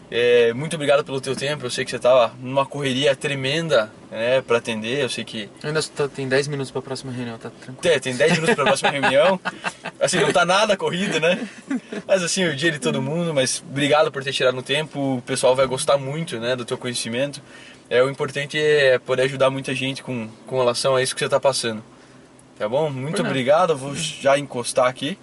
É, 0.09 0.51
muito 0.51 0.73
obrigado 0.75 1.05
pelo 1.05 1.21
teu 1.21 1.35
tempo. 1.35 1.63
Eu 1.63 1.69
sei 1.69 1.85
que 1.85 1.91
você 1.91 1.97
estava 1.97 2.33
numa 2.39 2.65
correria 2.65 3.15
tremenda 3.15 3.91
né, 4.09 4.41
para 4.41 4.57
atender. 4.57 5.03
Eu 5.03 5.09
sei 5.09 5.23
que. 5.23 5.47
Ainda 5.61 5.83
tá, 5.83 6.07
tem 6.07 6.27
10 6.27 6.47
minutos 6.47 6.71
para 6.71 6.79
a 6.79 6.81
próxima 6.81 7.11
reunião, 7.11 7.37
tá 7.37 7.51
tranquilo. 7.51 7.95
É, 7.95 7.99
tem 7.99 8.15
10 8.15 8.31
minutos 8.31 8.55
para 8.55 8.63
a 8.63 8.67
próxima 8.67 8.89
reunião. 8.89 9.39
Assim, 10.01 10.19
não 10.19 10.33
tá 10.33 10.43
nada 10.43 10.75
corrido, 10.75 11.19
né? 11.19 11.47
Mas 12.07 12.23
assim, 12.23 12.45
o 12.45 12.55
dia 12.55 12.71
de 12.71 12.79
todo 12.79 12.99
mundo. 12.99 13.31
Mas 13.31 13.63
obrigado 13.69 14.11
por 14.11 14.23
ter 14.23 14.33
tirado 14.33 14.57
um 14.57 14.63
tempo. 14.63 15.17
O 15.17 15.21
pessoal 15.21 15.55
vai 15.55 15.67
gostar 15.67 15.99
muito 15.99 16.39
né, 16.39 16.55
do 16.55 16.65
teu 16.65 16.79
conhecimento. 16.79 17.43
É, 17.91 18.01
o 18.01 18.09
importante 18.09 18.57
é 18.57 18.97
poder 18.97 19.21
ajudar 19.23 19.51
muita 19.51 19.75
gente 19.75 20.01
com, 20.01 20.27
com 20.47 20.57
relação 20.57 20.95
a 20.95 21.03
isso 21.03 21.13
que 21.13 21.19
você 21.19 21.25
está 21.25 21.39
passando. 21.39 21.83
Tá 22.57 22.67
bom? 22.67 22.89
Muito 22.89 23.21
obrigado. 23.21 23.73
Eu 23.73 23.77
vou 23.77 23.93
já 23.93 24.39
encostar 24.39 24.87
aqui. 24.87 25.15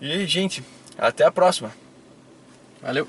E, 0.00 0.26
gente, 0.26 0.62
até 0.96 1.24
a 1.24 1.30
próxima. 1.30 1.72
Valeu. 2.80 3.08